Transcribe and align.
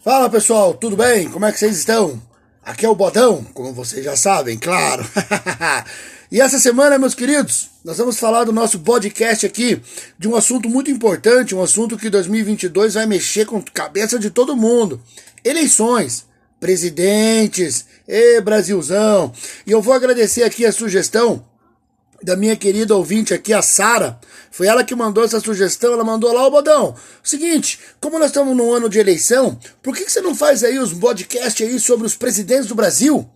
Fala 0.00 0.30
pessoal, 0.30 0.74
tudo 0.74 0.96
bem? 0.96 1.28
Como 1.28 1.44
é 1.44 1.50
que 1.50 1.58
vocês 1.58 1.76
estão? 1.76 2.22
Aqui 2.64 2.86
é 2.86 2.88
o 2.88 2.94
Bodão, 2.94 3.42
como 3.52 3.72
vocês 3.72 4.04
já 4.04 4.14
sabem, 4.14 4.56
claro. 4.56 5.04
e 6.30 6.40
essa 6.40 6.60
semana, 6.60 6.96
meus 6.96 7.16
queridos, 7.16 7.68
nós 7.84 7.98
vamos 7.98 8.16
falar 8.16 8.44
do 8.44 8.52
nosso 8.52 8.78
podcast 8.78 9.44
aqui 9.44 9.82
de 10.16 10.28
um 10.28 10.36
assunto 10.36 10.68
muito 10.68 10.88
importante, 10.88 11.52
um 11.52 11.60
assunto 11.60 11.98
que 11.98 12.08
2022 12.08 12.94
vai 12.94 13.06
mexer 13.06 13.44
com 13.44 13.56
a 13.56 13.62
cabeça 13.74 14.20
de 14.20 14.30
todo 14.30 14.56
mundo. 14.56 15.02
Eleições, 15.44 16.26
presidentes, 16.60 17.84
e 18.06 18.40
Brasilzão. 18.40 19.32
E 19.66 19.72
eu 19.72 19.82
vou 19.82 19.92
agradecer 19.92 20.44
aqui 20.44 20.64
a 20.64 20.70
sugestão 20.70 21.44
da 22.22 22.36
minha 22.36 22.56
querida 22.56 22.94
ouvinte 22.94 23.32
aqui, 23.32 23.52
a 23.52 23.62
Sara. 23.62 24.18
Foi 24.50 24.66
ela 24.66 24.84
que 24.84 24.94
mandou 24.94 25.24
essa 25.24 25.40
sugestão, 25.40 25.92
ela 25.92 26.04
mandou 26.04 26.32
lá, 26.32 26.46
o 26.46 26.50
Bodão. 26.50 26.94
Seguinte, 27.22 27.78
como 28.00 28.18
nós 28.18 28.28
estamos 28.28 28.56
num 28.56 28.72
ano 28.72 28.88
de 28.88 28.98
eleição, 28.98 29.58
por 29.82 29.96
que, 29.96 30.04
que 30.04 30.12
você 30.12 30.20
não 30.20 30.34
faz 30.34 30.64
aí 30.64 30.78
os 30.78 30.92
podcasts 30.92 31.66
aí 31.66 31.78
sobre 31.78 32.06
os 32.06 32.16
presidentes 32.16 32.66
do 32.66 32.74
Brasil? 32.74 33.28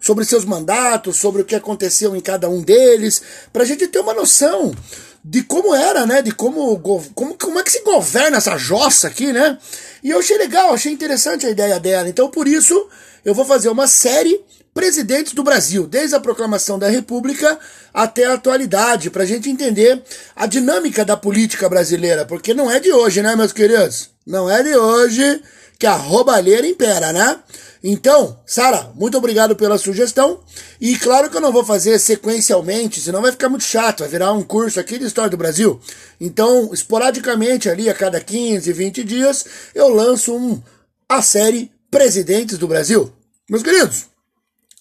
Sobre 0.00 0.24
seus 0.24 0.46
mandatos, 0.46 1.18
sobre 1.18 1.42
o 1.42 1.44
que 1.44 1.54
aconteceu 1.54 2.16
em 2.16 2.20
cada 2.20 2.48
um 2.48 2.62
deles, 2.62 3.22
pra 3.52 3.66
gente 3.66 3.86
ter 3.86 3.98
uma 3.98 4.14
noção 4.14 4.74
de 5.22 5.42
como 5.42 5.74
era, 5.74 6.06
né? 6.06 6.22
De 6.22 6.32
como, 6.32 6.78
como, 6.80 7.36
como 7.36 7.58
é 7.58 7.62
que 7.62 7.70
se 7.70 7.82
governa 7.82 8.38
essa 8.38 8.56
jossa 8.56 9.08
aqui, 9.08 9.32
né? 9.32 9.58
E 10.02 10.08
eu 10.08 10.18
achei 10.18 10.38
legal, 10.38 10.72
achei 10.72 10.90
interessante 10.90 11.46
a 11.46 11.50
ideia 11.50 11.78
dela. 11.78 12.08
Então, 12.08 12.30
por 12.30 12.48
isso, 12.48 12.88
eu 13.22 13.34
vou 13.34 13.44
fazer 13.44 13.68
uma 13.68 13.86
série 13.86 14.40
presidentes 14.72 15.32
do 15.32 15.42
Brasil, 15.42 15.86
desde 15.86 16.14
a 16.14 16.20
proclamação 16.20 16.78
da 16.78 16.88
República 16.88 17.58
até 17.92 18.26
a 18.26 18.34
atualidade, 18.34 19.10
para 19.10 19.24
a 19.24 19.26
gente 19.26 19.50
entender 19.50 20.02
a 20.34 20.46
dinâmica 20.46 21.04
da 21.04 21.16
política 21.16 21.68
brasileira, 21.68 22.24
porque 22.24 22.54
não 22.54 22.70
é 22.70 22.78
de 22.78 22.92
hoje, 22.92 23.20
né, 23.20 23.34
meus 23.34 23.52
queridos? 23.52 24.10
Não 24.26 24.48
é 24.48 24.62
de 24.62 24.76
hoje 24.76 25.42
que 25.78 25.86
a 25.86 25.94
roubalheira 25.94 26.66
impera, 26.66 27.12
né? 27.12 27.38
Então, 27.82 28.38
Sara, 28.44 28.92
muito 28.94 29.16
obrigado 29.16 29.56
pela 29.56 29.78
sugestão. 29.78 30.40
E 30.78 30.96
claro 30.98 31.30
que 31.30 31.36
eu 31.36 31.40
não 31.40 31.50
vou 31.50 31.64
fazer 31.64 31.98
sequencialmente, 31.98 33.00
senão 33.00 33.22
vai 33.22 33.32
ficar 33.32 33.48
muito 33.48 33.64
chato, 33.64 34.00
vai 34.00 34.08
virar 34.08 34.32
um 34.32 34.42
curso 34.42 34.78
aqui 34.78 34.98
de 34.98 35.06
História 35.06 35.30
do 35.30 35.38
Brasil. 35.38 35.80
Então, 36.20 36.72
esporadicamente, 36.74 37.70
ali 37.70 37.88
a 37.88 37.94
cada 37.94 38.20
15, 38.20 38.70
20 38.70 39.02
dias, 39.02 39.46
eu 39.74 39.88
lanço 39.88 40.36
um, 40.36 40.62
a 41.08 41.22
série 41.22 41.72
Presidentes 41.90 42.58
do 42.58 42.68
Brasil. 42.68 43.10
Meus 43.48 43.62
queridos, 43.62 44.09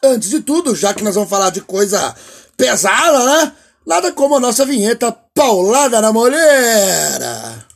Antes 0.01 0.29
de 0.29 0.39
tudo, 0.39 0.75
já 0.75 0.93
que 0.93 1.03
nós 1.03 1.15
vamos 1.15 1.29
falar 1.29 1.49
de 1.49 1.59
coisa 1.59 2.15
pesada, 2.55 3.25
né? 3.25 3.51
Nada 3.85 4.13
como 4.13 4.37
a 4.37 4.39
nossa 4.39 4.65
vinheta 4.65 5.11
Paulada 5.11 5.99
na 5.99 6.13
Moleira. 6.13 7.67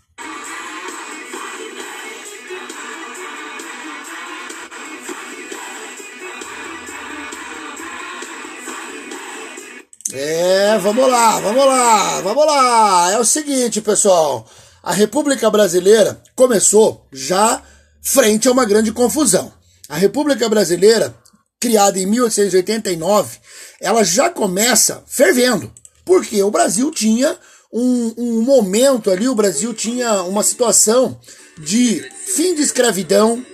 É, 10.13 10.77
vamos 10.77 11.09
lá, 11.09 11.39
vamos 11.39 11.66
lá, 11.66 12.21
vamos 12.21 12.45
lá. 12.45 13.11
É 13.11 13.19
o 13.19 13.25
seguinte, 13.25 13.81
pessoal. 13.81 14.47
A 14.81 14.94
República 14.94 15.49
Brasileira 15.49 16.21
começou 16.35 17.05
já 17.11 17.61
frente 18.01 18.47
a 18.47 18.51
uma 18.51 18.63
grande 18.63 18.91
confusão. 18.94 19.51
A 19.89 19.97
República 19.97 20.47
Brasileira 20.47 21.16
criada 21.64 21.97
em 21.97 22.06
1889, 22.06 23.38
ela 23.80 24.03
já 24.03 24.30
começa 24.30 25.02
fervendo. 25.08 25.72
Porque 26.03 26.44
o 26.44 26.52
Brasil 26.52 26.92
tinha 26.92 27.38
um, 27.72 28.14
um 28.17 28.42
momento 28.42 29.09
ali, 29.09 29.30
o 29.30 29.36
Brasil 29.36 29.73
tinha 29.73 30.23
uma 30.23 30.44
situação 30.44 31.17
de 31.58 32.06
fim 32.36 32.53
de 32.53 32.61
escravidão, 32.61 33.45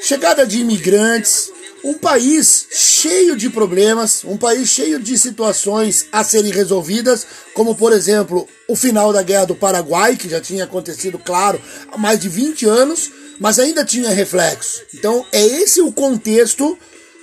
chegada 0.00 0.46
de 0.46 0.60
imigrantes, 0.60 1.52
um 1.84 1.92
país 1.92 2.66
cheio 2.70 3.36
de 3.36 3.50
problemas, 3.50 4.24
um 4.24 4.38
país 4.38 4.70
cheio 4.70 4.98
de 4.98 5.18
situações 5.18 6.06
a 6.10 6.24
serem 6.24 6.52
resolvidas, 6.52 7.26
como 7.52 7.74
por 7.74 7.92
exemplo 7.92 8.48
o 8.66 8.74
final 8.74 9.12
da 9.12 9.22
Guerra 9.22 9.46
do 9.46 9.54
Paraguai, 9.54 10.16
que 10.16 10.30
já 10.30 10.40
tinha 10.40 10.64
acontecido, 10.64 11.18
claro, 11.18 11.60
há 11.92 11.98
mais 11.98 12.18
de 12.18 12.28
20 12.30 12.64
anos, 12.66 13.10
mas 13.38 13.58
ainda 13.58 13.84
tinha 13.84 14.08
reflexo. 14.08 14.80
Então 14.94 15.26
é 15.30 15.44
esse 15.44 15.82
o 15.82 15.92
contexto 15.92 16.78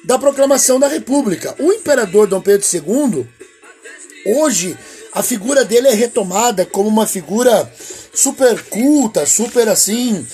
da 0.07 0.17
proclamação 0.17 0.79
da 0.79 0.87
República. 0.87 1.53
O 1.59 1.73
imperador 1.73 2.27
Dom 2.27 2.39
Pedro 2.39 2.65
II, 2.65 3.27
hoje, 4.37 4.77
a 5.11 5.21
figura 5.21 5.65
dele 5.65 5.89
é 5.89 5.93
retomada 5.93 6.65
como 6.65 6.87
uma 6.87 7.05
figura 7.05 7.69
super 8.13 8.63
culta, 8.63 9.25
super 9.25 9.67
assim, 9.67 10.25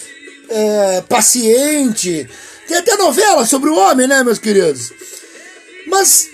é, 0.47 1.01
paciente. 1.09 2.29
Tem 2.67 2.77
até 2.77 2.95
novela 2.97 3.47
sobre 3.47 3.71
o 3.71 3.75
homem, 3.75 4.07
né, 4.07 4.23
meus 4.23 4.37
queridos? 4.37 4.93
Mas, 5.87 6.27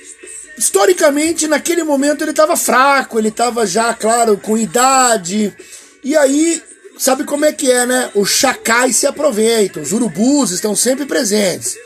historicamente, 0.58 1.48
naquele 1.48 1.84
momento 1.84 2.26
ele 2.26 2.32
estava 2.32 2.58
fraco, 2.58 3.18
ele 3.18 3.30
estava 3.30 3.66
já, 3.66 3.94
claro, 3.94 4.38
com 4.38 4.58
idade. 4.58 5.56
E 6.04 6.14
aí, 6.14 6.62
sabe 6.98 7.24
como 7.24 7.46
é 7.46 7.54
que 7.54 7.72
é, 7.72 7.86
né? 7.86 8.12
Os 8.16 8.32
chacais 8.32 8.98
se 8.98 9.08
aproveitam, 9.08 9.82
os 9.82 9.94
urubus 9.94 10.52
estão 10.52 10.76
sempre 10.76 11.06
presentes. 11.06 11.78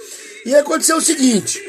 E 0.45 0.55
aconteceu 0.55 0.97
o 0.97 1.01
seguinte: 1.01 1.61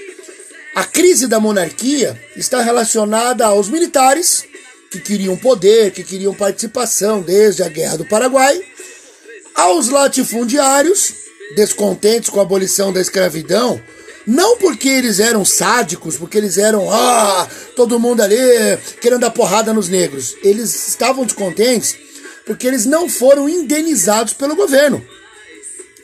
a 0.74 0.84
crise 0.84 1.26
da 1.26 1.38
monarquia 1.38 2.20
está 2.36 2.60
relacionada 2.60 3.46
aos 3.46 3.68
militares 3.68 4.44
que 4.90 5.00
queriam 5.00 5.36
poder, 5.36 5.92
que 5.92 6.04
queriam 6.04 6.34
participação 6.34 7.20
desde 7.20 7.62
a 7.62 7.68
Guerra 7.68 7.98
do 7.98 8.04
Paraguai, 8.04 8.60
aos 9.54 9.88
latifundiários, 9.88 11.12
descontentes 11.56 12.30
com 12.30 12.40
a 12.40 12.42
abolição 12.42 12.92
da 12.92 13.00
escravidão, 13.00 13.80
não 14.26 14.56
porque 14.56 14.88
eles 14.88 15.20
eram 15.20 15.44
sádicos, 15.44 16.16
porque 16.16 16.38
eles 16.38 16.58
eram, 16.58 16.90
ah, 16.90 17.48
todo 17.76 18.00
mundo 18.00 18.22
ali 18.22 18.36
querendo 19.00 19.20
dar 19.20 19.30
porrada 19.30 19.72
nos 19.72 19.88
negros. 19.88 20.34
Eles 20.42 20.88
estavam 20.88 21.24
descontentes 21.24 21.96
porque 22.46 22.66
eles 22.66 22.86
não 22.86 23.08
foram 23.08 23.48
indenizados 23.48 24.32
pelo 24.32 24.56
governo. 24.56 25.04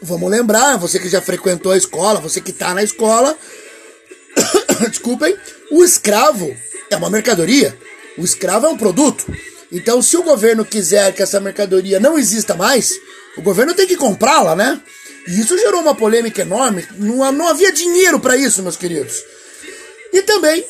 Vamos 0.03 0.31
lembrar, 0.31 0.79
você 0.79 0.99
que 0.99 1.09
já 1.09 1.21
frequentou 1.21 1.73
a 1.73 1.77
escola, 1.77 2.21
você 2.21 2.41
que 2.41 2.51
está 2.51 2.73
na 2.73 2.83
escola, 2.83 3.37
desculpem, 4.89 5.37
o 5.71 5.85
escravo 5.85 6.55
é 6.91 6.97
uma 6.97 7.11
mercadoria. 7.11 7.77
O 8.17 8.25
escravo 8.25 8.67
é 8.67 8.69
um 8.71 8.77
produto. 8.77 9.25
Então, 9.71 10.03
se 10.03 10.17
o 10.17 10.23
governo 10.23 10.65
quiser 10.65 11.13
que 11.13 11.23
essa 11.23 11.39
mercadoria 11.39 12.01
não 12.01 12.19
exista 12.19 12.55
mais, 12.55 12.93
o 13.37 13.43
governo 13.43 13.75
tem 13.75 13.87
que 13.87 13.97
comprá-la, 13.97 14.57
né? 14.57 14.81
E 15.29 15.39
isso 15.39 15.57
gerou 15.57 15.81
uma 15.81 15.95
polêmica 15.95 16.43
enorme. 16.43 16.87
Não, 16.97 17.31
não 17.31 17.49
havia 17.49 17.71
dinheiro 17.71 18.19
para 18.19 18.37
isso, 18.37 18.63
meus 18.63 18.77
queridos. 18.77 19.23
E 20.13 20.23
também 20.23 20.65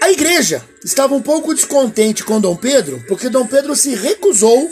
a 0.00 0.10
igreja 0.10 0.62
estava 0.84 1.14
um 1.14 1.22
pouco 1.22 1.54
descontente 1.54 2.22
com 2.22 2.40
Dom 2.40 2.54
Pedro, 2.54 3.02
porque 3.08 3.28
Dom 3.28 3.46
Pedro 3.46 3.74
se 3.74 3.94
recusou 3.94 4.70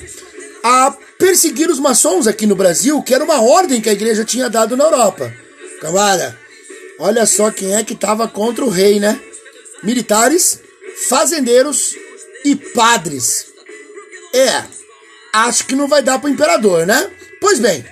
a 0.63 0.97
perseguir 1.25 1.71
os 1.71 1.81
maçons 1.81 2.27
aqui 2.27 2.47
no 2.47 2.55
Brasil, 2.55 3.03
que 3.03 3.15
era 3.15 3.25
uma 3.25 3.41
ordem 3.41 3.81
que 3.81 3.89
a 3.89 3.95
igreja 3.95 4.27
tinha 4.27 4.51
dado 4.51 4.77
na 4.77 4.85
Europa. 4.85 5.33
Camada, 5.81 6.39
olha 6.99 7.25
só 7.25 7.51
quem 7.51 7.75
é 7.75 7.83
que 7.83 7.95
estava 7.95 8.29
contra 8.29 8.63
o 8.63 8.69
rei, 8.69 9.01
né? 9.01 9.19
Militares, 9.83 10.61
fazendeiros 11.09 11.97
e 12.45 12.55
padres. 12.55 13.47
É, 14.35 14.65
acho 15.33 15.67
que 15.67 15.75
não 15.75 15.89
vai 15.89 16.03
dar 16.03 16.19
para 16.19 16.29
o 16.29 16.31
imperador, 16.31 16.87
né? 16.87 17.11
Pois 17.41 17.59
bem, 17.59 17.83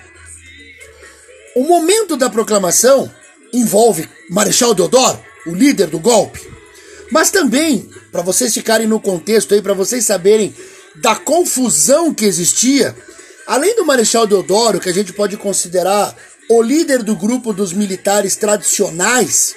o 1.55 1.63
momento 1.63 2.15
da 2.15 2.29
proclamação 2.29 3.11
envolve 3.51 4.07
Marechal 4.29 4.75
Deodoro, 4.75 5.19
o 5.47 5.55
líder 5.55 5.87
do 5.87 5.97
golpe, 5.97 6.39
mas 7.09 7.31
também, 7.31 7.89
para 8.11 8.21
vocês 8.21 8.53
ficarem 8.53 8.85
no 8.85 8.99
contexto 8.99 9.55
aí, 9.55 9.61
para 9.61 9.73
vocês 9.73 10.05
saberem 10.05 10.55
da 10.97 11.15
confusão 11.15 12.13
que 12.13 12.25
existia, 12.25 12.95
além 13.47 13.75
do 13.75 13.85
Marechal 13.85 14.25
Deodoro, 14.27 14.79
que 14.79 14.89
a 14.89 14.93
gente 14.93 15.13
pode 15.13 15.37
considerar 15.37 16.15
o 16.49 16.61
líder 16.61 17.03
do 17.03 17.15
grupo 17.15 17.53
dos 17.53 17.73
militares 17.73 18.35
tradicionais, 18.35 19.55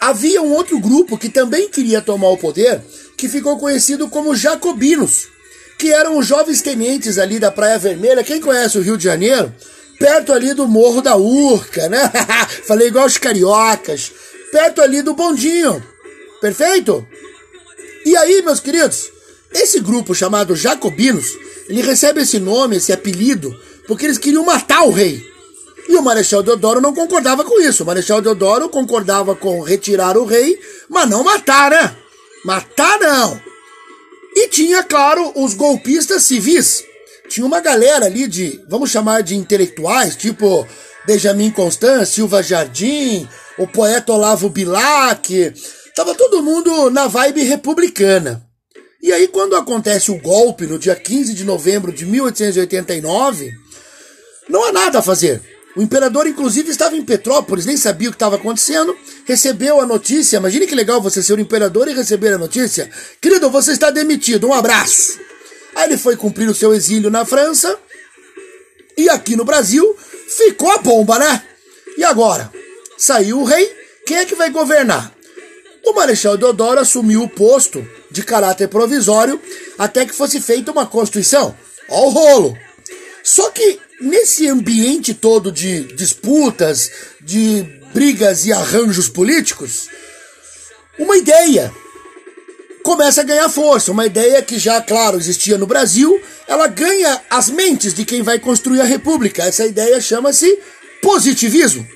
havia 0.00 0.42
um 0.42 0.52
outro 0.52 0.78
grupo 0.78 1.18
que 1.18 1.28
também 1.28 1.68
queria 1.68 2.00
tomar 2.00 2.28
o 2.28 2.36
poder, 2.36 2.80
que 3.16 3.28
ficou 3.28 3.58
conhecido 3.58 4.08
como 4.08 4.36
Jacobinos, 4.36 5.28
que 5.78 5.92
eram 5.92 6.18
os 6.18 6.26
jovens 6.26 6.62
tenentes 6.62 7.18
ali 7.18 7.38
da 7.38 7.50
Praia 7.50 7.78
Vermelha. 7.78 8.24
Quem 8.24 8.40
conhece 8.40 8.78
o 8.78 8.82
Rio 8.82 8.96
de 8.96 9.04
Janeiro? 9.04 9.54
Perto 9.98 10.32
ali 10.32 10.54
do 10.54 10.66
Morro 10.66 11.00
da 11.00 11.16
Urca, 11.16 11.88
né? 11.88 12.10
Falei 12.66 12.88
igual 12.88 13.06
os 13.06 13.18
cariocas. 13.18 14.12
Perto 14.50 14.80
ali 14.80 15.02
do 15.02 15.14
Bondinho. 15.14 15.82
Perfeito? 16.40 17.06
E 18.04 18.16
aí, 18.16 18.42
meus 18.42 18.60
queridos, 18.60 19.10
esse 19.52 19.80
grupo 19.80 20.14
chamado 20.14 20.54
Jacobinos, 20.54 21.26
ele 21.68 21.82
recebe 21.82 22.20
esse 22.20 22.38
nome, 22.38 22.76
esse 22.76 22.92
apelido, 22.92 23.54
porque 23.86 24.04
eles 24.04 24.18
queriam 24.18 24.44
matar 24.44 24.82
o 24.82 24.90
rei. 24.90 25.22
E 25.88 25.96
o 25.96 26.02
Marechal 26.02 26.42
Deodoro 26.42 26.80
não 26.80 26.94
concordava 26.94 27.44
com 27.44 27.60
isso. 27.60 27.82
O 27.82 27.86
Marechal 27.86 28.22
Deodoro 28.22 28.68
concordava 28.68 29.34
com 29.34 29.60
retirar 29.60 30.16
o 30.16 30.24
rei, 30.24 30.58
mas 30.88 31.08
não 31.08 31.22
matar, 31.22 31.70
né? 31.70 31.96
Matar 32.44 32.98
não. 32.98 33.40
E 34.34 34.48
tinha, 34.48 34.82
claro, 34.82 35.32
os 35.36 35.54
golpistas 35.54 36.22
civis. 36.24 36.84
Tinha 37.28 37.46
uma 37.46 37.60
galera 37.60 38.06
ali 38.06 38.26
de, 38.26 38.62
vamos 38.68 38.90
chamar 38.90 39.22
de 39.22 39.34
intelectuais, 39.34 40.16
tipo 40.16 40.66
Benjamin 41.06 41.50
Constant, 41.50 42.04
Silva 42.06 42.42
Jardim, 42.42 43.28
o 43.58 43.66
poeta 43.66 44.12
Olavo 44.12 44.48
Bilac. 44.48 45.52
Tava 45.94 46.14
todo 46.14 46.42
mundo 46.42 46.90
na 46.90 47.06
vibe 47.06 47.44
republicana. 47.44 48.44
E 49.04 49.12
aí, 49.12 49.28
quando 49.28 49.54
acontece 49.54 50.10
o 50.10 50.18
golpe 50.18 50.66
no 50.66 50.78
dia 50.78 50.96
15 50.96 51.34
de 51.34 51.44
novembro 51.44 51.92
de 51.92 52.06
1889, 52.06 53.52
não 54.48 54.64
há 54.64 54.72
nada 54.72 55.00
a 55.00 55.02
fazer. 55.02 55.42
O 55.76 55.82
imperador, 55.82 56.26
inclusive, 56.26 56.70
estava 56.70 56.96
em 56.96 57.04
Petrópolis, 57.04 57.66
nem 57.66 57.76
sabia 57.76 58.08
o 58.08 58.12
que 58.12 58.16
estava 58.16 58.36
acontecendo, 58.36 58.96
recebeu 59.26 59.78
a 59.78 59.84
notícia. 59.84 60.38
Imagine 60.38 60.66
que 60.66 60.74
legal 60.74 61.02
você 61.02 61.22
ser 61.22 61.34
o 61.34 61.40
imperador 61.40 61.86
e 61.86 61.92
receber 61.92 62.32
a 62.32 62.38
notícia. 62.38 62.90
Querido, 63.20 63.50
você 63.50 63.72
está 63.72 63.90
demitido, 63.90 64.46
um 64.46 64.54
abraço. 64.54 65.20
Aí 65.74 65.84
ele 65.84 65.98
foi 65.98 66.16
cumprir 66.16 66.48
o 66.48 66.54
seu 66.54 66.72
exílio 66.72 67.10
na 67.10 67.26
França. 67.26 67.78
E 68.96 69.10
aqui 69.10 69.36
no 69.36 69.44
Brasil 69.44 69.84
ficou 70.28 70.70
a 70.70 70.78
bomba, 70.78 71.18
né? 71.18 71.42
E 71.98 72.04
agora? 72.04 72.50
Saiu 72.96 73.40
o 73.40 73.44
rei, 73.44 73.70
quem 74.06 74.16
é 74.16 74.24
que 74.24 74.34
vai 74.34 74.48
governar? 74.48 75.13
O 75.84 75.92
Marechal 75.92 76.36
Deodoro 76.36 76.80
assumiu 76.80 77.22
o 77.22 77.28
posto 77.28 77.86
de 78.10 78.22
caráter 78.22 78.68
provisório 78.68 79.40
até 79.78 80.06
que 80.06 80.14
fosse 80.14 80.40
feita 80.40 80.72
uma 80.72 80.86
Constituição. 80.86 81.54
Ó 81.88 82.06
o 82.06 82.10
rolo! 82.10 82.58
Só 83.22 83.50
que 83.50 83.80
nesse 84.00 84.48
ambiente 84.48 85.14
todo 85.14 85.50
de 85.50 85.84
disputas, 85.94 86.90
de 87.20 87.62
brigas 87.92 88.44
e 88.44 88.52
arranjos 88.52 89.08
políticos, 89.08 89.88
uma 90.98 91.16
ideia 91.16 91.72
começa 92.82 93.22
a 93.22 93.24
ganhar 93.24 93.48
força. 93.48 93.90
Uma 93.90 94.06
ideia 94.06 94.42
que 94.42 94.58
já, 94.58 94.80
claro, 94.80 95.16
existia 95.16 95.56
no 95.56 95.66
Brasil, 95.66 96.20
ela 96.46 96.66
ganha 96.66 97.20
as 97.30 97.48
mentes 97.48 97.94
de 97.94 98.04
quem 98.04 98.22
vai 98.22 98.38
construir 98.38 98.80
a 98.80 98.84
República. 98.84 99.42
Essa 99.42 99.66
ideia 99.66 100.00
chama-se 100.00 100.58
positivismo. 101.02 101.86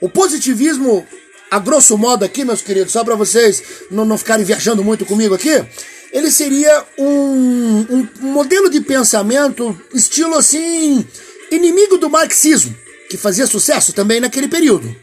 O 0.00 0.08
positivismo 0.08 1.06
a 1.50 1.58
grosso 1.58 1.96
modo 1.96 2.24
aqui, 2.24 2.44
meus 2.44 2.60
queridos, 2.60 2.92
só 2.92 3.04
para 3.04 3.14
vocês 3.14 3.62
não, 3.90 4.04
não 4.04 4.18
ficarem 4.18 4.44
viajando 4.44 4.84
muito 4.84 5.06
comigo 5.06 5.34
aqui, 5.34 5.64
ele 6.12 6.30
seria 6.30 6.84
um, 6.98 7.86
um 7.90 8.08
modelo 8.20 8.70
de 8.70 8.80
pensamento 8.80 9.78
estilo 9.92 10.34
assim, 10.34 11.06
inimigo 11.50 11.98
do 11.98 12.08
marxismo, 12.08 12.74
que 13.10 13.16
fazia 13.16 13.46
sucesso 13.46 13.92
também 13.92 14.20
naquele 14.20 14.48
período. 14.48 14.94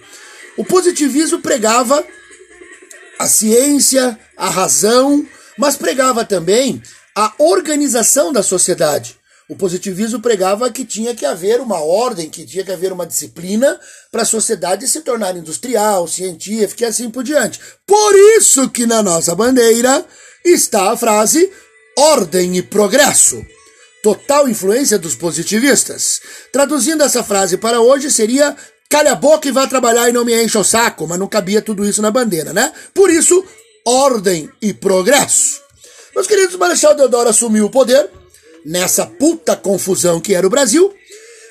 O 0.58 0.64
positivismo 0.64 1.42
pregava 1.42 2.04
a 3.20 3.28
ciência, 3.28 4.18
a 4.38 4.50
razão, 4.50 5.26
mas 5.58 5.76
pregava 5.76 6.26
também 6.26 6.82
a 7.16 7.34
organização 7.38 8.32
da 8.32 8.44
sociedade. 8.44 9.18
O 9.48 9.56
positivismo 9.56 10.20
pregava 10.20 10.72
que 10.72 10.84
tinha 10.84 11.14
que 11.14 11.24
haver 11.24 11.62
uma 11.62 11.80
ordem, 11.80 12.30
que 12.30 12.46
tinha 12.46 12.64
que 12.64 12.72
haver 12.72 12.92
uma 12.92 13.06
disciplina 13.06 13.80
para 14.12 14.24
a 14.24 14.26
sociedade 14.26 14.88
se 14.88 15.02
tornar 15.02 15.38
industrial, 15.38 16.08
científica 16.08 16.84
e 16.84 16.88
assim 16.88 17.12
por 17.12 17.24
diante. 17.24 17.60
Por 17.86 18.16
isso 18.38 18.68
que 18.70 18.88
na 18.88 19.04
nossa 19.04 19.36
bandeira 19.36 20.04
está 20.44 20.92
a 20.92 20.98
frase 20.98 21.52
ordem 21.96 22.58
e 22.58 22.64
progresso. 22.64 23.46
Total 24.02 24.50
influência 24.50 24.98
dos 24.98 25.16
positivistas. 25.16 26.22
Traduzindo 26.52 27.04
essa 27.04 27.24
frase 27.24 27.58
para 27.58 27.82
hoje 27.82 28.10
seria 28.10 28.56
calha 28.90 29.12
a 29.12 29.16
boca 29.16 29.48
e 29.48 29.52
vá 29.52 29.68
trabalhar 29.68 30.10
e 30.10 30.14
não 30.14 30.26
me 30.26 30.44
encha 30.44 30.60
o 30.60 30.64
saco, 30.64 31.08
mas 31.08 31.20
não 31.20 31.28
cabia 31.28 31.62
tudo 31.62 31.86
isso 31.86 32.02
na 32.02 32.10
bandeira, 32.10 32.52
né? 32.52 32.72
Por 32.94 33.12
isso, 33.12 33.46
ordem 33.86 34.50
e 34.60 34.74
progresso. 34.74 35.62
Meus 36.16 36.28
queridos, 36.28 36.56
Marechal 36.56 36.96
Deodoro 36.96 37.30
assumiu 37.30 37.66
o 37.66 37.70
poder 37.70 38.10
nessa 38.66 39.06
puta 39.06 39.56
confusão 39.56 40.20
que 40.20 40.34
era 40.34 40.48
o 40.48 40.50
Brasil. 40.50 40.92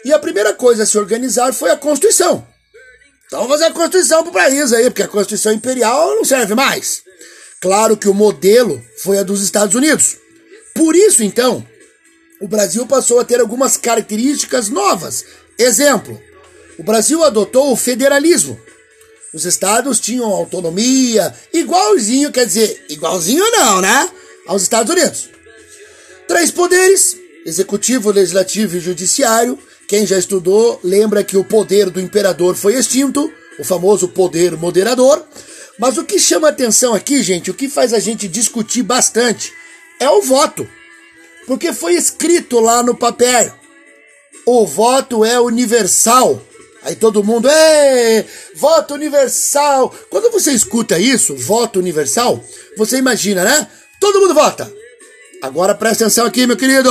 E 0.05 0.13
a 0.13 0.19
primeira 0.19 0.53
coisa 0.53 0.83
a 0.83 0.87
se 0.87 0.99
organizar 0.99 1.55
foi 1.55 1.71
a 1.71 1.77
Constituição. 1.77 2.47
Então 3.27 3.41
vamos 3.41 3.55
fazer 3.55 3.67
a 3.67 3.73
Constituição 3.73 4.23
pro 4.23 4.33
país 4.33 4.73
aí, 4.73 4.91
porque 4.91 5.03
a 5.03 5.09
Constituição 5.09 5.53
Imperial 5.53 6.17
não 6.17 6.25
serve 6.25 6.55
mais. 6.55 7.03
Claro 7.61 7.97
que 7.97 8.09
o 8.09 8.15
modelo 8.15 8.83
foi 8.99 9.19
a 9.19 9.23
dos 9.23 9.43
Estados 9.43 9.75
Unidos. 9.75 10.17
Por 10.75 10.95
isso, 10.95 11.23
então, 11.23 11.67
o 12.41 12.49
Brasil 12.49 12.85
passou 12.87 13.21
a 13.21 13.25
ter 13.25 13.41
algumas 13.41 13.77
características 13.77 14.69
novas. 14.69 15.25
Exemplo, 15.59 16.21
o 16.79 16.83
Brasil 16.83 17.23
adotou 17.23 17.73
o 17.73 17.77
federalismo. 17.77 18.61
Os 19.33 19.47
estados 19.47 19.99
tinham 19.99 20.31
autonomia, 20.31 21.35
igualzinho, 21.53 22.31
quer 22.31 22.47
dizer, 22.47 22.85
igualzinho 22.89 23.45
não, 23.51 23.81
né? 23.81 24.11
Aos 24.47 24.63
Estados 24.63 24.93
Unidos. 24.93 25.34
Três 26.27 26.51
poderes: 26.51 27.17
executivo, 27.45 28.11
legislativo 28.11 28.77
e 28.77 28.81
judiciário. 28.81 29.59
Quem 29.87 30.07
já 30.07 30.19
estudou 30.19 30.81
lembra 30.83 31.23
que 31.23 31.37
o 31.37 31.45
poder 31.45 31.91
do 31.91 32.01
imperador 32.01 32.55
foi 32.55 32.75
extinto, 32.75 33.31
o 33.59 33.65
famoso 33.65 34.09
poder 34.09 34.57
moderador. 34.57 35.25
Mas 35.79 35.99
o 35.99 36.05
que 36.05 36.19
chama 36.19 36.49
atenção 36.49 36.95
aqui, 36.95 37.23
gente, 37.23 37.51
o 37.51 37.55
que 37.55 37.69
faz 37.69 37.93
a 37.93 37.99
gente 37.99 38.29
discutir 38.29 38.83
bastante 38.83 39.53
é 40.01 40.09
o 40.09 40.23
voto. 40.23 40.69
Porque 41.47 41.73
foi 41.73 41.95
escrito 41.95 42.61
lá 42.61 42.83
no 42.83 42.95
papel: 42.95 43.53
o 44.47 44.67
voto 44.67 45.25
é 45.25 45.39
universal. 45.41 46.43
Aí 46.83 46.95
todo 46.95 47.25
mundo, 47.25 47.49
é 47.49 48.25
voto 48.57 48.95
universal. 48.95 49.95
Quando 50.11 50.31
você 50.31 50.53
escuta 50.53 50.99
isso, 50.99 51.35
voto 51.35 51.79
universal, 51.79 52.45
você 52.77 52.99
imagina, 52.99 53.43
né? 53.43 53.67
Todo 53.99 54.21
mundo 54.21 54.35
vota. 54.35 54.71
Agora 55.45 55.75
presta 55.75 56.05
atenção 56.05 56.25
aqui, 56.25 56.47
meu 56.47 56.57
querido. 56.57 56.91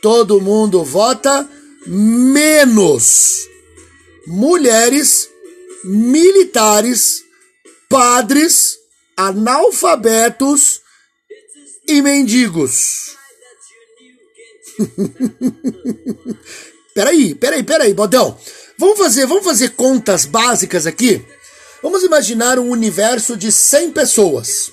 Todo 0.00 0.40
mundo 0.40 0.82
vota 0.82 1.46
menos 1.86 3.46
mulheres, 4.26 5.28
militares, 5.84 7.22
padres, 7.86 8.78
analfabetos 9.14 10.80
e 11.86 12.00
mendigos. 12.00 13.14
peraí, 16.94 17.34
peraí, 17.34 17.62
peraí, 17.62 17.92
bodão. 17.92 18.38
Vamos 18.78 18.96
fazer, 18.96 19.26
vamos 19.26 19.44
fazer 19.44 19.74
contas 19.74 20.24
básicas 20.24 20.86
aqui. 20.86 21.22
Vamos 21.82 22.02
imaginar 22.04 22.58
um 22.58 22.70
universo 22.70 23.36
de 23.36 23.52
100 23.52 23.92
pessoas. 23.92 24.72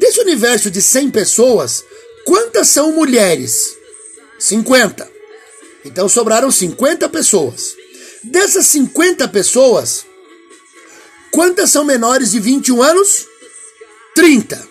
Desse 0.00 0.20
universo 0.20 0.68
de 0.68 0.82
100 0.82 1.10
pessoas, 1.10 1.84
Quantas 2.24 2.68
são 2.68 2.92
mulheres? 2.92 3.76
50. 4.38 5.10
Então 5.84 6.08
sobraram 6.08 6.50
50 6.50 7.08
pessoas. 7.08 7.74
Dessas 8.22 8.66
50 8.66 9.26
pessoas, 9.28 10.04
quantas 11.30 11.70
são 11.70 11.84
menores 11.84 12.30
de 12.30 12.38
21 12.38 12.82
anos? 12.82 13.26
30. 14.14 14.68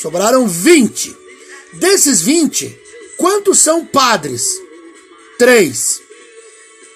Sobraram 0.00 0.48
20. 0.48 1.14
Desses 1.74 2.22
20, 2.22 2.74
quantos 3.16 3.58
são 3.58 3.84
padres? 3.84 4.60
3. 5.38 6.00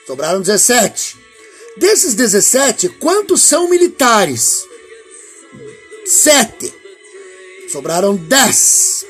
Sobraram 0.06 0.40
17. 0.40 1.16
Desses 1.76 2.14
17, 2.14 2.88
quantos 3.00 3.42
são 3.42 3.68
militares? 3.68 4.64
7. 6.06 6.77
Sobraram 7.70 8.16
10. 8.16 9.06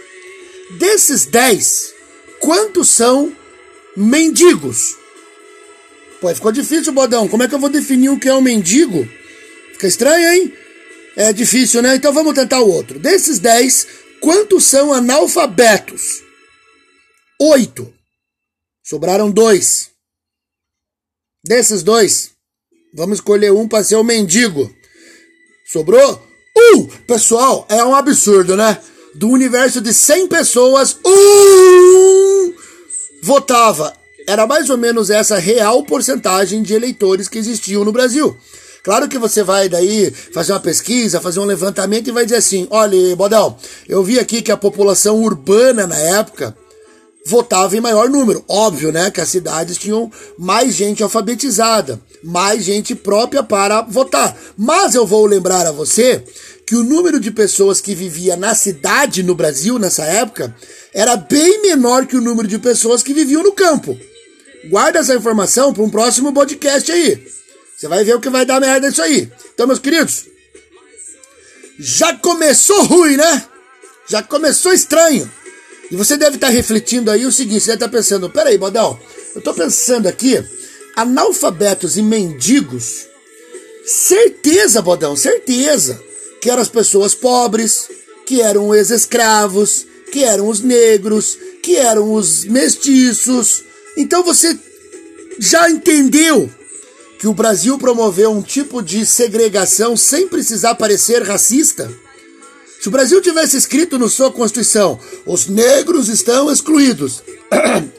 Desses 0.78 1.24
10, 1.26 1.94
quantos 2.40 2.88
são 2.88 3.34
mendigos? 3.96 4.96
Pô, 6.20 6.34
ficou 6.34 6.52
difícil, 6.52 6.92
Bodão. 6.92 7.28
Como 7.28 7.42
é 7.42 7.48
que 7.48 7.54
eu 7.54 7.58
vou 7.58 7.70
definir 7.70 8.10
o 8.10 8.18
que 8.18 8.28
é 8.28 8.34
um 8.34 8.40
mendigo? 8.40 9.08
Fica 9.72 9.86
estranho, 9.86 10.28
hein? 10.28 10.54
É 11.16 11.32
difícil, 11.32 11.80
né? 11.82 11.96
Então 11.96 12.12
vamos 12.12 12.34
tentar 12.34 12.60
o 12.60 12.68
outro. 12.68 12.98
Desses 12.98 13.38
10, 13.38 13.86
quantos 14.20 14.64
são 14.64 14.92
analfabetos? 14.92 16.22
8. 17.40 17.94
Sobraram 18.84 19.30
dois. 19.30 19.90
Desses 21.44 21.82
dois, 21.82 22.32
vamos 22.94 23.18
escolher 23.18 23.52
um 23.52 23.68
para 23.68 23.84
ser 23.84 23.96
o 23.96 24.04
mendigo. 24.04 24.74
Sobrou? 25.66 26.27
Um! 26.74 26.86
Pessoal, 27.06 27.66
é 27.68 27.82
um 27.84 27.94
absurdo, 27.94 28.56
né? 28.56 28.78
do 29.18 29.28
universo 29.28 29.80
de 29.80 29.92
100 29.92 30.28
pessoas, 30.28 30.96
um 31.04 32.52
votava. 33.20 33.92
Era 34.28 34.46
mais 34.46 34.70
ou 34.70 34.78
menos 34.78 35.10
essa 35.10 35.36
real 35.38 35.82
porcentagem 35.82 36.62
de 36.62 36.72
eleitores 36.72 37.28
que 37.28 37.38
existiam 37.38 37.84
no 37.84 37.90
Brasil. 37.90 38.36
Claro 38.84 39.08
que 39.08 39.18
você 39.18 39.42
vai 39.42 39.68
daí 39.68 40.10
fazer 40.32 40.52
uma 40.52 40.60
pesquisa, 40.60 41.20
fazer 41.20 41.40
um 41.40 41.44
levantamento 41.44 42.08
e 42.08 42.12
vai 42.12 42.24
dizer 42.24 42.36
assim: 42.36 42.68
olha, 42.70 43.16
Bodão, 43.16 43.56
eu 43.88 44.04
vi 44.04 44.20
aqui 44.20 44.40
que 44.40 44.52
a 44.52 44.56
população 44.56 45.20
urbana 45.20 45.86
na 45.86 45.98
época 45.98 46.56
votava 47.28 47.76
em 47.76 47.80
maior 47.80 48.08
número. 48.08 48.42
Óbvio, 48.48 48.90
né? 48.90 49.10
Que 49.10 49.20
as 49.20 49.28
cidades 49.28 49.76
tinham 49.76 50.10
mais 50.38 50.74
gente 50.74 51.02
alfabetizada, 51.02 52.00
mais 52.24 52.64
gente 52.64 52.94
própria 52.94 53.42
para 53.42 53.82
votar. 53.82 54.34
Mas 54.56 54.94
eu 54.94 55.06
vou 55.06 55.26
lembrar 55.26 55.66
a 55.66 55.72
você 55.72 56.24
que 56.66 56.74
o 56.74 56.82
número 56.82 57.20
de 57.20 57.30
pessoas 57.30 57.82
que 57.82 57.94
vivia 57.94 58.34
na 58.34 58.54
cidade 58.54 59.22
no 59.22 59.34
Brasil 59.34 59.78
nessa 59.78 60.04
época 60.04 60.54
era 60.94 61.16
bem 61.16 61.60
menor 61.60 62.06
que 62.06 62.16
o 62.16 62.20
número 62.20 62.48
de 62.48 62.58
pessoas 62.58 63.02
que 63.02 63.12
viviam 63.12 63.42
no 63.42 63.52
campo. 63.52 63.98
Guarda 64.70 64.98
essa 64.98 65.14
informação 65.14 65.72
para 65.72 65.82
um 65.82 65.90
próximo 65.90 66.32
podcast 66.32 66.90
aí. 66.90 67.26
Você 67.76 67.88
vai 67.88 68.04
ver 68.04 68.16
o 68.16 68.20
que 68.20 68.30
vai 68.30 68.46
dar 68.46 68.58
merda 68.58 68.88
isso 68.88 69.02
aí. 69.02 69.30
Então, 69.52 69.66
meus 69.66 69.78
queridos, 69.78 70.24
já 71.78 72.16
começou 72.16 72.82
ruim, 72.84 73.16
né? 73.16 73.44
Já 74.08 74.22
começou 74.22 74.72
estranho. 74.72 75.30
E 75.90 75.96
você 75.96 76.16
deve 76.16 76.36
estar 76.36 76.48
refletindo 76.48 77.10
aí 77.10 77.24
o 77.26 77.32
seguinte: 77.32 77.60
você 77.60 77.72
deve 77.72 77.84
estar 77.84 77.88
pensando, 77.88 78.30
peraí, 78.30 78.58
Bodão, 78.58 78.98
eu 79.34 79.38
estou 79.38 79.54
pensando 79.54 80.06
aqui, 80.06 80.42
analfabetos 80.96 81.96
e 81.96 82.02
mendigos, 82.02 83.06
certeza, 83.84 84.82
Bodão, 84.82 85.16
certeza, 85.16 86.02
que 86.40 86.50
eram 86.50 86.62
as 86.62 86.68
pessoas 86.68 87.14
pobres, 87.14 87.88
que 88.26 88.40
eram 88.40 88.68
os 88.68 88.90
escravos, 88.90 89.86
que 90.12 90.24
eram 90.24 90.48
os 90.48 90.60
negros, 90.60 91.38
que 91.62 91.76
eram 91.76 92.12
os 92.12 92.44
mestiços. 92.44 93.64
Então 93.96 94.22
você 94.22 94.58
já 95.38 95.70
entendeu 95.70 96.50
que 97.18 97.26
o 97.26 97.34
Brasil 97.34 97.78
promoveu 97.78 98.30
um 98.30 98.42
tipo 98.42 98.82
de 98.82 99.04
segregação 99.04 99.96
sem 99.96 100.28
precisar 100.28 100.74
parecer 100.76 101.22
racista? 101.22 101.90
Se 102.80 102.88
o 102.88 102.90
Brasil 102.90 103.20
tivesse 103.20 103.56
escrito 103.56 103.98
na 103.98 104.08
sua 104.08 104.30
Constituição, 104.30 104.98
os 105.26 105.46
negros 105.46 106.08
estão 106.08 106.50
excluídos. 106.50 107.22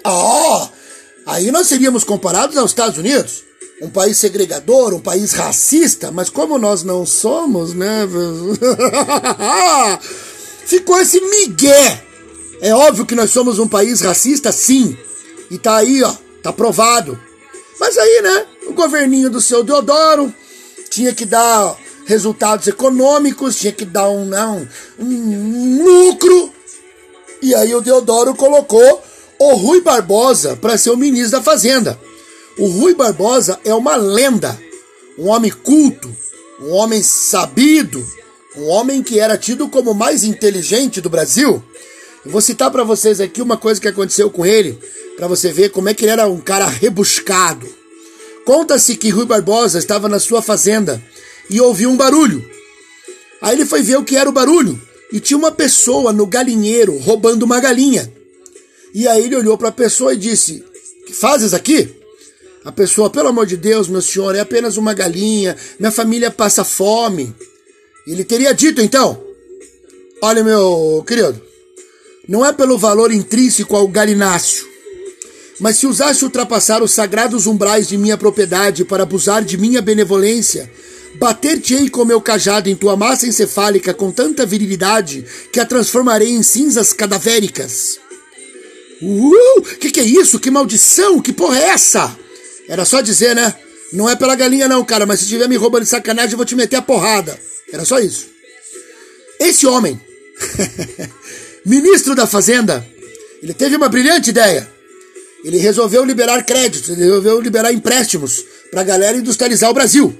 oh, 0.05 0.67
aí 1.27 1.51
nós 1.51 1.67
seríamos 1.67 2.03
comparados 2.03 2.57
aos 2.57 2.71
Estados 2.71 2.97
Unidos. 2.97 3.43
Um 3.81 3.89
país 3.89 4.17
segregador, 4.17 4.93
um 4.93 4.99
país 4.99 5.31
racista, 5.31 6.11
mas 6.11 6.29
como 6.29 6.57
nós 6.57 6.83
não 6.83 7.05
somos, 7.05 7.73
né? 7.73 8.07
Ficou 10.65 10.99
esse 10.99 11.19
migué. 11.21 12.03
É 12.61 12.73
óbvio 12.73 13.05
que 13.05 13.15
nós 13.15 13.31
somos 13.31 13.57
um 13.57 13.67
país 13.67 14.01
racista, 14.01 14.51
sim. 14.51 14.97
E 15.49 15.57
tá 15.57 15.77
aí, 15.77 16.03
ó, 16.03 16.13
tá 16.43 16.51
provado. 16.51 17.19
Mas 17.79 17.97
aí, 17.97 18.21
né, 18.21 18.45
o 18.67 18.73
governinho 18.73 19.29
do 19.29 19.39
seu 19.39 19.63
Deodoro 19.63 20.33
tinha 20.89 21.13
que 21.13 21.25
dar 21.25 21.77
resultados 22.09 22.67
econômicos, 22.67 23.59
tinha 23.59 23.71
que 23.71 23.85
dar 23.85 24.09
um, 24.09 24.25
não, 24.25 24.67
um 24.97 25.83
lucro. 25.83 26.51
E 27.39 27.53
aí 27.53 27.73
o 27.75 27.81
Deodoro 27.81 28.33
colocou 28.33 29.03
o 29.37 29.53
Rui 29.53 29.81
Barbosa 29.81 30.55
para 30.55 30.75
ser 30.75 30.89
o 30.89 30.97
ministro 30.97 31.37
da 31.37 31.43
Fazenda. 31.43 31.99
O 32.57 32.65
Rui 32.65 32.95
Barbosa 32.95 33.59
é 33.63 33.71
uma 33.75 33.95
lenda, 33.95 34.59
um 35.19 35.27
homem 35.27 35.51
culto, 35.51 36.11
um 36.59 36.71
homem 36.71 37.03
sabido, 37.03 38.03
um 38.57 38.65
homem 38.69 39.03
que 39.03 39.19
era 39.19 39.37
tido 39.37 39.67
como 39.69 39.93
mais 39.93 40.23
inteligente 40.23 40.99
do 41.01 41.11
Brasil. 41.11 41.63
Eu 42.25 42.31
vou 42.31 42.41
citar 42.41 42.71
para 42.71 42.83
vocês 42.83 43.21
aqui 43.21 43.39
uma 43.39 43.55
coisa 43.55 43.79
que 43.79 43.87
aconteceu 43.87 44.31
com 44.31 44.43
ele, 44.43 44.79
para 45.15 45.27
você 45.27 45.51
ver 45.51 45.69
como 45.69 45.89
é 45.89 45.93
que 45.93 46.05
ele 46.05 46.13
era 46.13 46.27
um 46.27 46.41
cara 46.41 46.65
rebuscado. 46.65 47.69
Conta-se 48.45 48.97
que 48.97 49.11
Rui 49.11 49.27
Barbosa 49.27 49.77
estava 49.77 50.09
na 50.09 50.19
sua 50.19 50.41
fazenda 50.41 50.99
e 51.49 51.59
ouviu 51.59 51.89
um 51.89 51.97
barulho. 51.97 52.47
Aí 53.41 53.55
ele 53.55 53.65
foi 53.65 53.81
ver 53.81 53.97
o 53.97 54.03
que 54.03 54.15
era 54.15 54.29
o 54.29 54.33
barulho 54.33 54.79
e 55.11 55.19
tinha 55.19 55.37
uma 55.37 55.51
pessoa 55.51 56.13
no 56.13 56.25
galinheiro 56.27 56.97
roubando 56.97 57.43
uma 57.43 57.59
galinha. 57.59 58.11
E 58.93 59.07
aí 59.07 59.25
ele 59.25 59.35
olhou 59.35 59.57
para 59.57 59.69
a 59.69 59.71
pessoa 59.71 60.13
e 60.13 60.17
disse: 60.17 60.63
Que 61.05 61.13
fazes 61.13 61.53
aqui? 61.53 61.95
A 62.63 62.71
pessoa, 62.71 63.09
pelo 63.09 63.29
amor 63.29 63.45
de 63.45 63.55
Deus, 63.55 63.87
meu 63.87 64.01
senhor, 64.01 64.35
é 64.35 64.41
apenas 64.41 64.77
uma 64.77 64.93
galinha, 64.93 65.55
minha 65.79 65.91
família 65.91 66.29
passa 66.29 66.63
fome. 66.63 67.33
Ele 68.05 68.23
teria 68.23 68.53
dito 68.53 68.81
então: 68.81 69.21
Olha, 70.21 70.43
meu 70.43 71.03
querido, 71.07 71.41
não 72.27 72.45
é 72.45 72.51
pelo 72.51 72.77
valor 72.77 73.11
intrínseco 73.11 73.75
ao 73.75 73.87
galináceo, 73.87 74.67
mas 75.59 75.77
se 75.77 75.87
usasse 75.87 76.23
ultrapassar 76.23 76.83
os 76.83 76.91
sagrados 76.91 77.47
umbrais 77.47 77.87
de 77.87 77.97
minha 77.97 78.17
propriedade 78.17 78.83
para 78.85 79.03
abusar 79.03 79.43
de 79.43 79.57
minha 79.57 79.81
benevolência, 79.81 80.69
Bater-te-ei 81.15 81.89
com 81.89 82.05
meu 82.05 82.21
cajado 82.21 82.69
em 82.69 82.75
tua 82.75 82.95
massa 82.95 83.27
encefálica 83.27 83.93
com 83.93 84.11
tanta 84.11 84.45
virilidade 84.45 85.25
que 85.51 85.59
a 85.59 85.65
transformarei 85.65 86.29
em 86.29 86.43
cinzas 86.43 86.93
cadavéricas. 86.93 87.99
Uh, 89.01 89.61
que 89.79 89.91
que 89.91 89.99
é 89.99 90.03
isso? 90.03 90.39
Que 90.39 90.51
maldição? 90.51 91.21
Que 91.21 91.33
porra 91.33 91.59
é 91.59 91.69
essa? 91.69 92.17
Era 92.67 92.85
só 92.85 93.01
dizer, 93.01 93.35
né? 93.35 93.53
Não 93.91 94.09
é 94.09 94.15
pela 94.15 94.35
galinha 94.35 94.67
não, 94.67 94.85
cara, 94.85 95.05
mas 95.05 95.21
se 95.21 95.27
tiver 95.27 95.47
me 95.47 95.55
roubando 95.55 95.83
de 95.83 95.89
sacanagem 95.89 96.33
eu 96.33 96.37
vou 96.37 96.45
te 96.45 96.55
meter 96.55 96.75
a 96.75 96.81
porrada. 96.81 97.39
Era 97.71 97.83
só 97.85 97.99
isso. 97.99 98.27
Esse 99.39 99.65
homem, 99.65 99.99
ministro 101.65 102.13
da 102.13 102.27
Fazenda, 102.27 102.85
ele 103.41 103.53
teve 103.53 103.75
uma 103.75 103.89
brilhante 103.89 104.29
ideia. 104.29 104.69
Ele 105.43 105.57
resolveu 105.57 106.03
liberar 106.03 106.43
créditos, 106.43 106.89
ele 106.89 107.03
resolveu 107.03 107.39
liberar 107.39 107.71
empréstimos 107.71 108.43
para 108.69 108.81
a 108.81 108.83
galera 108.83 109.17
industrializar 109.17 109.69
o 109.69 109.73
Brasil. 109.73 110.15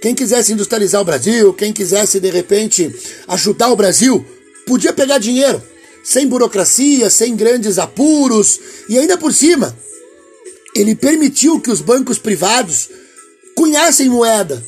Quem 0.00 0.14
quisesse 0.14 0.52
industrializar 0.52 1.00
o 1.00 1.04
Brasil, 1.04 1.52
quem 1.52 1.72
quisesse 1.72 2.18
de 2.18 2.30
repente 2.30 2.94
ajudar 3.28 3.68
o 3.68 3.76
Brasil, 3.76 4.24
podia 4.66 4.92
pegar 4.92 5.18
dinheiro, 5.18 5.62
sem 6.02 6.26
burocracia, 6.26 7.10
sem 7.10 7.36
grandes 7.36 7.78
apuros 7.78 8.58
e 8.88 8.98
ainda 8.98 9.18
por 9.18 9.32
cima, 9.32 9.76
ele 10.74 10.94
permitiu 10.94 11.60
que 11.60 11.70
os 11.70 11.80
bancos 11.80 12.18
privados 12.18 12.88
cunhassem 13.54 14.08
moeda. 14.08 14.64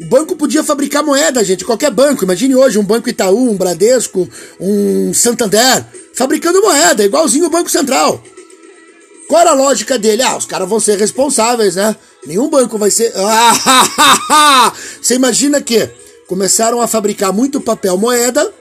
O 0.00 0.04
banco 0.04 0.36
podia 0.36 0.62
fabricar 0.62 1.02
moeda, 1.02 1.42
gente, 1.42 1.64
qualquer 1.64 1.90
banco. 1.90 2.24
Imagine 2.24 2.54
hoje 2.54 2.78
um 2.78 2.84
Banco 2.84 3.08
Itaú, 3.08 3.50
um 3.50 3.56
Bradesco, 3.56 4.28
um 4.60 5.12
Santander, 5.12 5.84
fabricando 6.14 6.60
moeda, 6.60 7.04
igualzinho 7.04 7.46
o 7.46 7.50
Banco 7.50 7.70
Central. 7.70 8.22
Qual 9.26 9.40
era 9.40 9.50
a 9.50 9.54
lógica 9.54 9.98
dele? 9.98 10.22
Ah, 10.22 10.36
os 10.36 10.46
caras 10.46 10.68
vão 10.68 10.78
ser 10.78 10.98
responsáveis, 10.98 11.74
né? 11.74 11.96
Nenhum 12.26 12.48
banco 12.48 12.78
vai 12.78 12.90
ser. 12.90 13.12
Você 15.00 15.14
imagina 15.14 15.60
que 15.60 15.88
começaram 16.26 16.80
a 16.80 16.86
fabricar 16.86 17.32
muito 17.32 17.60
papel 17.60 17.96
moeda, 17.96 18.52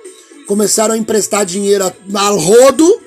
começaram 0.48 0.94
a 0.94 0.98
emprestar 0.98 1.46
dinheiro 1.46 1.92
ao 2.14 2.38
rodo, 2.38 3.02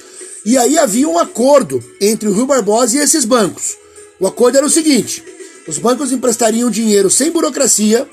e 0.45 0.59
aí 0.59 0.79
havia 0.79 1.09
um 1.09 1.19
acordo 1.19 1.83
entre 2.01 2.29
o 2.29 2.33
Rio 2.33 2.47
Barbosa 2.47 2.97
e 2.97 3.01
esses 3.01 3.25
bancos. 3.25 3.77
O 4.19 4.27
acordo 4.27 4.59
era 4.59 4.67
o 4.67 4.71
seguinte: 4.71 5.25
os 5.67 5.79
bancos 5.79 6.13
emprestariam 6.13 6.71
dinheiro 6.71 7.11
sem 7.11 7.31
burocracia, 7.31 8.09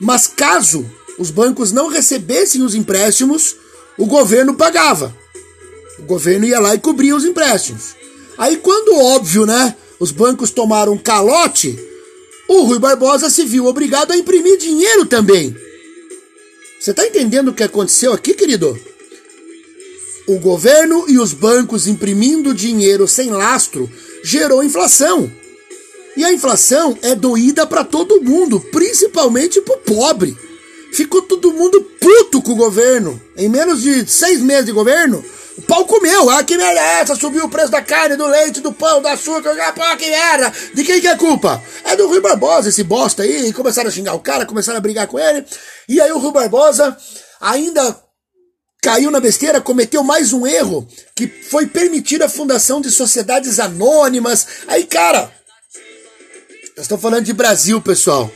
mas 0.00 0.26
caso 0.26 0.84
os 1.18 1.30
bancos 1.30 1.72
não 1.72 1.88
recebessem 1.88 2.62
os 2.62 2.74
empréstimos, 2.74 3.56
o 3.96 4.06
governo 4.06 4.54
pagava. 4.54 5.16
O 5.98 6.02
governo 6.02 6.46
ia 6.46 6.60
lá 6.60 6.74
e 6.74 6.78
cobria 6.78 7.16
os 7.16 7.24
empréstimos. 7.24 7.96
Aí, 8.36 8.56
quando 8.58 8.98
óbvio, 8.98 9.46
né? 9.46 9.74
Os 9.98 10.10
bancos 10.10 10.50
tomaram 10.50 10.96
calote, 10.98 11.78
o 12.48 12.62
Rui 12.62 12.78
Barbosa 12.78 13.28
se 13.28 13.44
viu 13.44 13.66
obrigado 13.66 14.12
a 14.12 14.16
imprimir 14.16 14.58
dinheiro 14.58 15.06
também. 15.06 15.56
Você 16.78 16.90
está 16.92 17.06
entendendo 17.06 17.48
o 17.48 17.54
que 17.54 17.62
aconteceu 17.62 18.12
aqui, 18.12 18.34
querido? 18.34 18.78
O 20.28 20.38
governo 20.38 21.04
e 21.08 21.18
os 21.18 21.32
bancos 21.32 21.86
imprimindo 21.86 22.54
dinheiro 22.54 23.08
sem 23.08 23.30
lastro 23.30 23.90
gerou 24.22 24.62
inflação. 24.62 25.30
E 26.16 26.24
a 26.24 26.32
inflação 26.32 26.98
é 27.02 27.14
doída 27.14 27.66
para 27.66 27.84
todo 27.84 28.22
mundo, 28.22 28.60
principalmente 28.72 29.60
para 29.60 29.76
o 29.76 29.78
pobre. 29.78 30.36
Ficou 30.92 31.22
todo 31.22 31.52
mundo 31.52 31.80
puto 32.00 32.40
com 32.40 32.52
o 32.52 32.56
governo. 32.56 33.20
Em 33.36 33.48
menos 33.48 33.82
de 33.82 34.06
seis 34.06 34.40
meses 34.40 34.66
de 34.66 34.72
governo, 34.72 35.24
pau 35.62 35.86
comeu. 35.86 36.30
Ah, 36.30 36.42
que 36.42 36.56
merda 36.56 36.80
é 36.80 37.00
essa? 37.00 37.14
Subiu 37.14 37.44
o 37.44 37.48
preço 37.48 37.70
da 37.70 37.82
carne, 37.82 38.16
do 38.16 38.26
leite, 38.26 38.60
do 38.60 38.72
pão, 38.72 39.00
do 39.00 39.08
açúcar. 39.08 39.56
Ah, 39.60 39.72
pô, 39.72 39.96
que 39.96 40.08
merda. 40.10 40.52
De 40.74 40.84
quem 40.84 41.00
que 41.00 41.08
é 41.08 41.16
culpa? 41.16 41.62
É 41.84 41.96
do 41.96 42.08
Rui 42.08 42.20
Barbosa, 42.20 42.68
esse 42.68 42.82
bosta 42.82 43.22
aí. 43.22 43.48
E 43.48 43.52
começaram 43.52 43.88
a 43.88 43.92
xingar 43.92 44.14
o 44.14 44.20
cara, 44.20 44.46
começaram 44.46 44.78
a 44.78 44.80
brigar 44.80 45.06
com 45.06 45.18
ele. 45.18 45.44
E 45.88 46.00
aí 46.00 46.12
o 46.12 46.18
Rui 46.18 46.32
Barbosa 46.32 46.96
ainda 47.40 47.96
caiu 48.82 49.10
na 49.10 49.18
besteira, 49.18 49.60
cometeu 49.60 50.04
mais 50.04 50.32
um 50.32 50.46
erro, 50.46 50.86
que 51.14 51.26
foi 51.26 51.66
permitir 51.66 52.22
a 52.22 52.28
fundação 52.28 52.80
de 52.80 52.90
sociedades 52.90 53.58
anônimas. 53.58 54.46
Aí, 54.68 54.84
cara, 54.84 55.32
nós 56.76 56.84
estamos 56.84 57.02
falando 57.02 57.24
de 57.24 57.32
Brasil, 57.32 57.80
pessoal. 57.80 58.30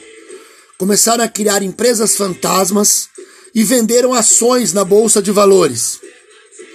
Começaram 0.79 1.23
a 1.23 1.29
criar 1.29 1.63
empresas 1.63 2.17
fantasmas 2.17 3.09
e 3.55 3.63
venderam 3.63 4.15
ações 4.15 4.73
na 4.73 4.83
bolsa 4.83 5.21
de 5.21 5.31
valores. 5.31 6.01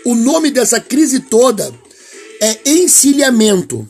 O 0.06 0.14
nome 0.14 0.52
dessa 0.52 0.80
crise 0.80 1.20
toda 1.20 1.74
é 2.40 2.60
encilhamento. 2.64 3.88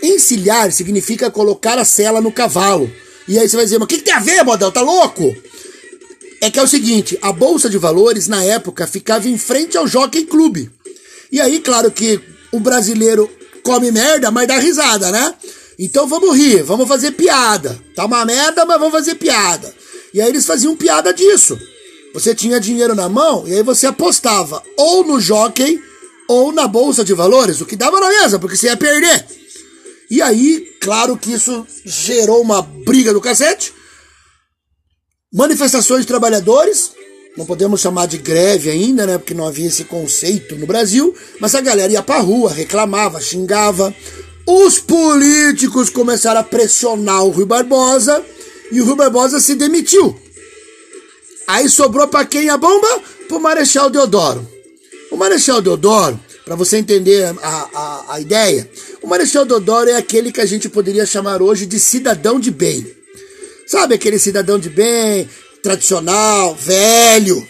Encilhar 0.00 0.70
significa 0.70 1.30
colocar 1.30 1.76
a 1.76 1.84
cela 1.84 2.20
no 2.20 2.30
cavalo. 2.30 2.90
E 3.26 3.36
aí 3.36 3.48
você 3.48 3.56
vai 3.56 3.64
dizer, 3.64 3.78
mas 3.78 3.84
o 3.86 3.88
que, 3.88 3.98
que 3.98 4.04
tem 4.04 4.14
a 4.14 4.20
ver, 4.20 4.44
modelo? 4.44 4.70
Tá 4.70 4.80
louco? 4.80 5.34
É 6.40 6.50
que 6.50 6.58
é 6.58 6.62
o 6.62 6.68
seguinte, 6.68 7.18
a 7.20 7.32
Bolsa 7.32 7.68
de 7.68 7.76
Valores, 7.76 8.28
na 8.28 8.42
época, 8.44 8.86
ficava 8.86 9.28
em 9.28 9.36
frente 9.36 9.76
ao 9.76 9.86
Jockey 9.86 10.24
Club. 10.24 10.68
E 11.30 11.40
aí, 11.40 11.58
claro 11.60 11.90
que 11.90 12.20
o 12.52 12.60
brasileiro 12.60 13.30
come 13.62 13.90
merda, 13.90 14.30
mas 14.30 14.46
dá 14.46 14.56
risada, 14.56 15.10
né? 15.10 15.34
Então 15.78 16.06
vamos 16.06 16.36
rir, 16.36 16.62
vamos 16.62 16.86
fazer 16.86 17.12
piada. 17.12 17.78
Tá 17.94 18.04
uma 18.04 18.24
merda, 18.24 18.64
mas 18.64 18.78
vamos 18.78 18.92
fazer 18.92 19.16
piada. 19.16 19.74
E 20.14 20.20
aí 20.20 20.28
eles 20.28 20.46
faziam 20.46 20.76
piada 20.76 21.12
disso. 21.12 21.58
Você 22.12 22.34
tinha 22.34 22.60
dinheiro 22.60 22.94
na 22.94 23.08
mão 23.08 23.46
e 23.46 23.54
aí 23.54 23.62
você 23.62 23.86
apostava 23.86 24.62
ou 24.76 25.04
no 25.04 25.20
jockey 25.20 25.80
ou 26.28 26.52
na 26.52 26.66
bolsa 26.66 27.04
de 27.04 27.14
valores, 27.14 27.60
o 27.60 27.66
que 27.66 27.76
dava 27.76 28.00
na 28.00 28.08
mesa, 28.08 28.38
porque 28.38 28.56
você 28.56 28.66
ia 28.66 28.76
perder. 28.76 29.26
E 30.10 30.20
aí, 30.20 30.66
claro 30.80 31.16
que 31.16 31.32
isso 31.32 31.66
gerou 31.84 32.40
uma 32.40 32.62
briga 32.62 33.12
do 33.12 33.20
cacete. 33.20 33.72
Manifestações 35.32 36.00
de 36.00 36.08
trabalhadores, 36.08 36.92
não 37.36 37.46
podemos 37.46 37.80
chamar 37.80 38.06
de 38.06 38.18
greve 38.18 38.70
ainda, 38.70 39.06
né? 39.06 39.18
Porque 39.18 39.34
não 39.34 39.46
havia 39.46 39.68
esse 39.68 39.84
conceito 39.84 40.56
no 40.56 40.66
Brasil, 40.66 41.14
mas 41.40 41.54
a 41.54 41.60
galera 41.60 41.92
ia 41.92 42.02
pra 42.02 42.18
rua, 42.18 42.52
reclamava, 42.52 43.20
xingava. 43.20 43.94
Os 44.46 44.80
políticos 44.80 45.90
começaram 45.90 46.40
a 46.40 46.44
pressionar 46.44 47.24
o 47.24 47.30
Rui 47.30 47.44
Barbosa 47.44 48.24
e 48.72 48.80
o 48.80 48.84
Rui 48.84 48.96
Barbosa 48.96 49.38
se 49.38 49.54
demitiu. 49.54 50.20
Aí 51.50 51.68
sobrou 51.68 52.06
para 52.06 52.24
quem 52.24 52.48
a 52.48 52.56
bomba? 52.56 53.02
Pro 53.26 53.40
Marechal 53.40 53.90
Deodoro. 53.90 54.48
O 55.10 55.16
Marechal 55.16 55.60
Deodoro, 55.60 56.18
para 56.44 56.54
você 56.54 56.76
entender 56.76 57.24
a, 57.24 57.68
a, 57.74 58.14
a 58.14 58.20
ideia, 58.20 58.70
o 59.02 59.08
Marechal 59.08 59.44
Deodoro 59.44 59.90
é 59.90 59.96
aquele 59.96 60.30
que 60.30 60.40
a 60.40 60.46
gente 60.46 60.68
poderia 60.68 61.04
chamar 61.04 61.42
hoje 61.42 61.66
de 61.66 61.80
cidadão 61.80 62.38
de 62.38 62.52
bem. 62.52 62.86
Sabe 63.66 63.96
aquele 63.96 64.16
cidadão 64.16 64.60
de 64.60 64.70
bem, 64.70 65.28
tradicional, 65.60 66.54
velho? 66.54 67.44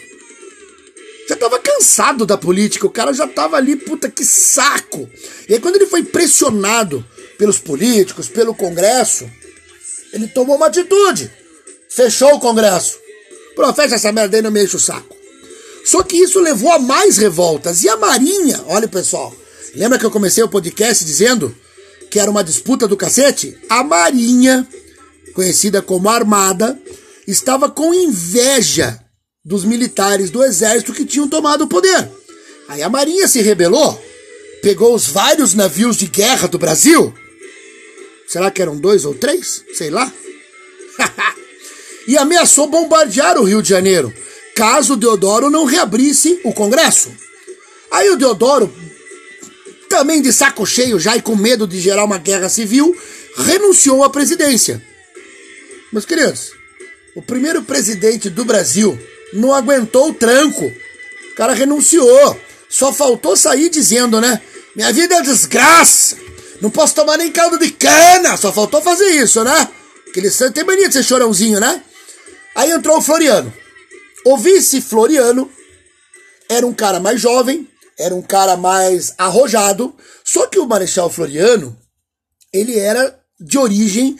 Já 1.29 1.35
tava 1.35 1.59
cansado 1.59 2.25
da 2.25 2.37
política, 2.39 2.87
o 2.87 2.91
cara 2.91 3.13
já 3.13 3.27
tava 3.27 3.55
ali, 3.55 3.75
puta 3.75 4.09
que 4.09 4.25
saco. 4.25 5.07
E 5.47 5.53
aí 5.53 5.59
quando 5.59 5.75
ele 5.75 5.85
foi 5.85 6.01
pressionado 6.01 7.05
pelos 7.37 7.59
políticos, 7.59 8.27
pelo 8.27 8.55
Congresso, 8.55 9.29
ele 10.11 10.27
tomou 10.27 10.55
uma 10.55 10.67
atitude. 10.67 11.31
Fechou 11.87 12.33
o 12.33 12.39
Congresso. 12.39 12.99
Pô, 13.55 13.73
fecha 13.73 13.95
essa 13.95 14.11
merda 14.11 14.37
aí, 14.37 14.41
não 14.41 14.51
me 14.51 14.63
enche 14.63 14.75
o 14.75 14.79
saco. 14.79 15.15
Só 15.85 16.03
que 16.03 16.17
isso 16.17 16.39
levou 16.39 16.71
a 16.71 16.79
mais 16.79 17.17
revoltas. 17.17 17.83
E 17.83 17.89
a 17.89 17.97
Marinha, 17.97 18.63
olha 18.67 18.87
pessoal, 18.87 19.35
lembra 19.75 19.97
que 19.97 20.05
eu 20.05 20.11
comecei 20.11 20.43
o 20.43 20.49
podcast 20.49 21.03
dizendo 21.03 21.55
que 22.09 22.19
era 22.19 22.29
uma 22.29 22.43
disputa 22.43 22.87
do 22.87 22.97
cacete? 22.97 23.57
A 23.69 23.83
Marinha 23.83 24.67
conhecida 25.31 25.81
como 25.81 26.09
Armada, 26.09 26.79
estava 27.27 27.69
com 27.69 27.93
inveja 27.93 28.99
dos 29.43 29.63
militares 29.65 30.29
do 30.29 30.43
exército 30.43 30.93
que 30.93 31.05
tinham 31.05 31.27
tomado 31.27 31.63
o 31.63 31.67
poder. 31.67 32.09
Aí 32.67 32.83
a 32.83 32.89
Marinha 32.89 33.27
se 33.27 33.41
rebelou, 33.41 34.01
pegou 34.61 34.93
os 34.93 35.07
vários 35.07 35.53
navios 35.53 35.97
de 35.97 36.07
guerra 36.07 36.47
do 36.47 36.59
Brasil. 36.59 37.13
Será 38.27 38.51
que 38.51 38.61
eram 38.61 38.77
dois 38.77 39.03
ou 39.03 39.13
três? 39.13 39.63
Sei 39.73 39.89
lá. 39.89 40.11
e 42.07 42.17
ameaçou 42.17 42.67
bombardear 42.67 43.37
o 43.37 43.43
Rio 43.43 43.61
de 43.61 43.69
Janeiro, 43.69 44.13
caso 44.55 44.95
Deodoro 44.95 45.49
não 45.49 45.65
reabrisse 45.65 46.39
o 46.43 46.53
Congresso. 46.53 47.11
Aí 47.91 48.09
o 48.09 48.15
Deodoro, 48.15 48.73
também 49.89 50.21
de 50.21 50.31
saco 50.31 50.65
cheio 50.65 50.99
já 50.99 51.15
e 51.15 51.21
com 51.21 51.35
medo 51.35 51.67
de 51.67 51.79
gerar 51.79 52.05
uma 52.05 52.17
guerra 52.17 52.49
civil, 52.49 52.95
renunciou 53.35 54.03
à 54.03 54.09
presidência. 54.09 54.81
Meus 55.91 56.05
queridos, 56.05 56.53
o 57.15 57.21
primeiro 57.21 57.61
presidente 57.63 58.29
do 58.29 58.45
Brasil 58.45 58.97
não 59.33 59.53
aguentou 59.53 60.09
o 60.09 60.13
tranco. 60.13 60.65
O 60.65 61.35
cara 61.35 61.53
renunciou. 61.53 62.39
Só 62.69 62.93
faltou 62.93 63.35
sair 63.35 63.69
dizendo, 63.69 64.21
né? 64.21 64.41
Minha 64.75 64.93
vida 64.93 65.15
é 65.15 65.21
desgraça. 65.21 66.15
Não 66.61 66.69
posso 66.69 66.95
tomar 66.95 67.17
nem 67.17 67.31
caldo 67.31 67.59
de 67.59 67.71
cana. 67.71 68.37
Só 68.37 68.53
faltou 68.53 68.81
fazer 68.81 69.09
isso, 69.09 69.43
né? 69.43 69.67
Aquele 70.07 70.29
tem 70.53 70.63
mania 70.63 70.87
de 70.87 70.93
ser 70.93 71.03
chorãozinho, 71.03 71.59
né? 71.59 71.83
Aí 72.55 72.71
entrou 72.71 72.97
o 72.97 73.01
Floriano. 73.01 73.53
O 74.25 74.37
vice 74.37 74.81
Floriano 74.81 75.49
era 76.49 76.65
um 76.65 76.73
cara 76.73 76.99
mais 76.99 77.19
jovem, 77.19 77.67
era 77.97 78.13
um 78.13 78.21
cara 78.21 78.57
mais 78.57 79.13
arrojado. 79.17 79.95
Só 80.23 80.47
que 80.47 80.59
o 80.59 80.67
Marechal 80.67 81.09
Floriano, 81.09 81.77
ele 82.53 82.77
era 82.77 83.19
de 83.39 83.57
origem 83.57 84.17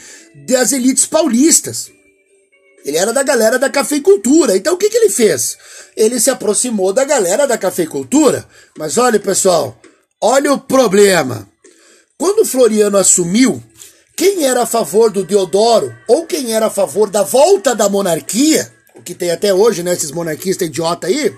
das 0.47 0.71
elites 0.71 1.05
paulistas. 1.05 1.91
Ele 2.83 2.97
era 2.97 3.13
da 3.13 3.21
galera 3.21 3.59
da 3.59 3.69
cafeicultura. 3.69 4.57
Então 4.57 4.73
o 4.73 4.77
que, 4.77 4.89
que 4.89 4.97
ele 4.97 5.09
fez? 5.09 5.57
Ele 5.95 6.19
se 6.19 6.29
aproximou 6.29 6.91
da 6.91 7.03
galera 7.03 7.45
da 7.45 7.57
cafeicultura. 7.57 8.47
Mas 8.77 8.97
olha, 8.97 9.19
pessoal, 9.19 9.79
olha 10.19 10.53
o 10.53 10.59
problema. 10.59 11.47
Quando 12.17 12.39
o 12.39 12.45
Floriano 12.45 12.97
assumiu, 12.97 13.61
quem 14.21 14.45
era 14.45 14.61
a 14.61 14.67
favor 14.67 15.09
do 15.09 15.23
Deodoro 15.23 15.97
ou 16.07 16.27
quem 16.27 16.53
era 16.53 16.67
a 16.67 16.69
favor 16.69 17.09
da 17.09 17.23
volta 17.23 17.73
da 17.73 17.89
monarquia, 17.89 18.71
o 18.93 19.01
que 19.01 19.15
tem 19.15 19.31
até 19.31 19.51
hoje, 19.51 19.81
né, 19.81 19.93
esses 19.93 20.11
monarquistas 20.11 20.67
idiota 20.67 21.07
aí, 21.07 21.35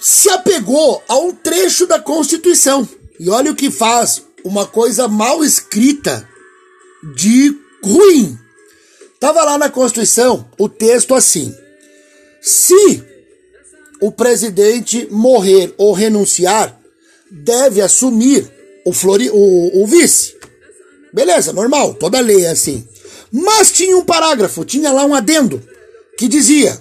se 0.00 0.28
apegou 0.28 1.04
a 1.06 1.16
um 1.18 1.32
trecho 1.32 1.86
da 1.86 2.00
Constituição. 2.00 2.88
E 3.20 3.30
olha 3.30 3.52
o 3.52 3.54
que 3.54 3.70
faz 3.70 4.24
uma 4.42 4.66
coisa 4.66 5.06
mal 5.06 5.44
escrita 5.44 6.28
de 7.14 7.56
ruim. 7.80 8.36
Tava 9.20 9.44
lá 9.44 9.56
na 9.56 9.70
Constituição 9.70 10.50
o 10.58 10.68
texto 10.68 11.14
assim: 11.14 11.54
se 12.42 13.04
o 14.00 14.10
presidente 14.10 15.06
morrer 15.12 15.72
ou 15.78 15.92
renunciar, 15.92 16.76
deve 17.30 17.80
assumir 17.80 18.50
o, 18.84 18.92
flori, 18.92 19.30
o, 19.30 19.80
o 19.80 19.86
vice. 19.86 20.35
Beleza, 21.16 21.50
normal, 21.50 21.94
toda 21.94 22.20
lei 22.20 22.44
é 22.44 22.50
assim. 22.50 22.86
Mas 23.32 23.72
tinha 23.72 23.96
um 23.96 24.04
parágrafo, 24.04 24.66
tinha 24.66 24.92
lá 24.92 25.06
um 25.06 25.14
adendo, 25.14 25.62
que 26.18 26.28
dizia: 26.28 26.78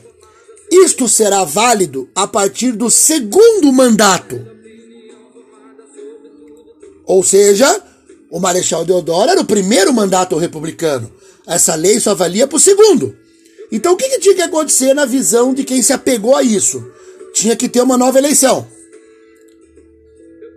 isto 0.70 1.08
será 1.08 1.46
válido 1.46 2.10
a 2.14 2.28
partir 2.28 2.74
do 2.74 2.90
segundo 2.90 3.72
mandato. 3.72 4.46
Ou 7.06 7.24
seja, 7.24 7.82
o 8.30 8.38
Marechal 8.38 8.84
Deodoro 8.84 9.32
era 9.32 9.40
o 9.40 9.46
primeiro 9.46 9.94
mandato 9.94 10.36
republicano. 10.36 11.10
Essa 11.48 11.74
lei 11.76 11.98
só 12.02 12.14
valia 12.14 12.46
para 12.46 12.58
o 12.58 12.60
segundo. 12.60 13.16
Então 13.72 13.94
o 13.94 13.96
que, 13.96 14.10
que 14.10 14.20
tinha 14.20 14.36
que 14.36 14.42
acontecer 14.42 14.94
na 14.94 15.06
visão 15.06 15.54
de 15.54 15.64
quem 15.64 15.82
se 15.82 15.94
apegou 15.94 16.36
a 16.36 16.44
isso? 16.44 16.86
Tinha 17.34 17.56
que 17.56 17.70
ter 17.70 17.80
uma 17.80 17.98
nova 17.98 18.18
eleição. 18.18 18.68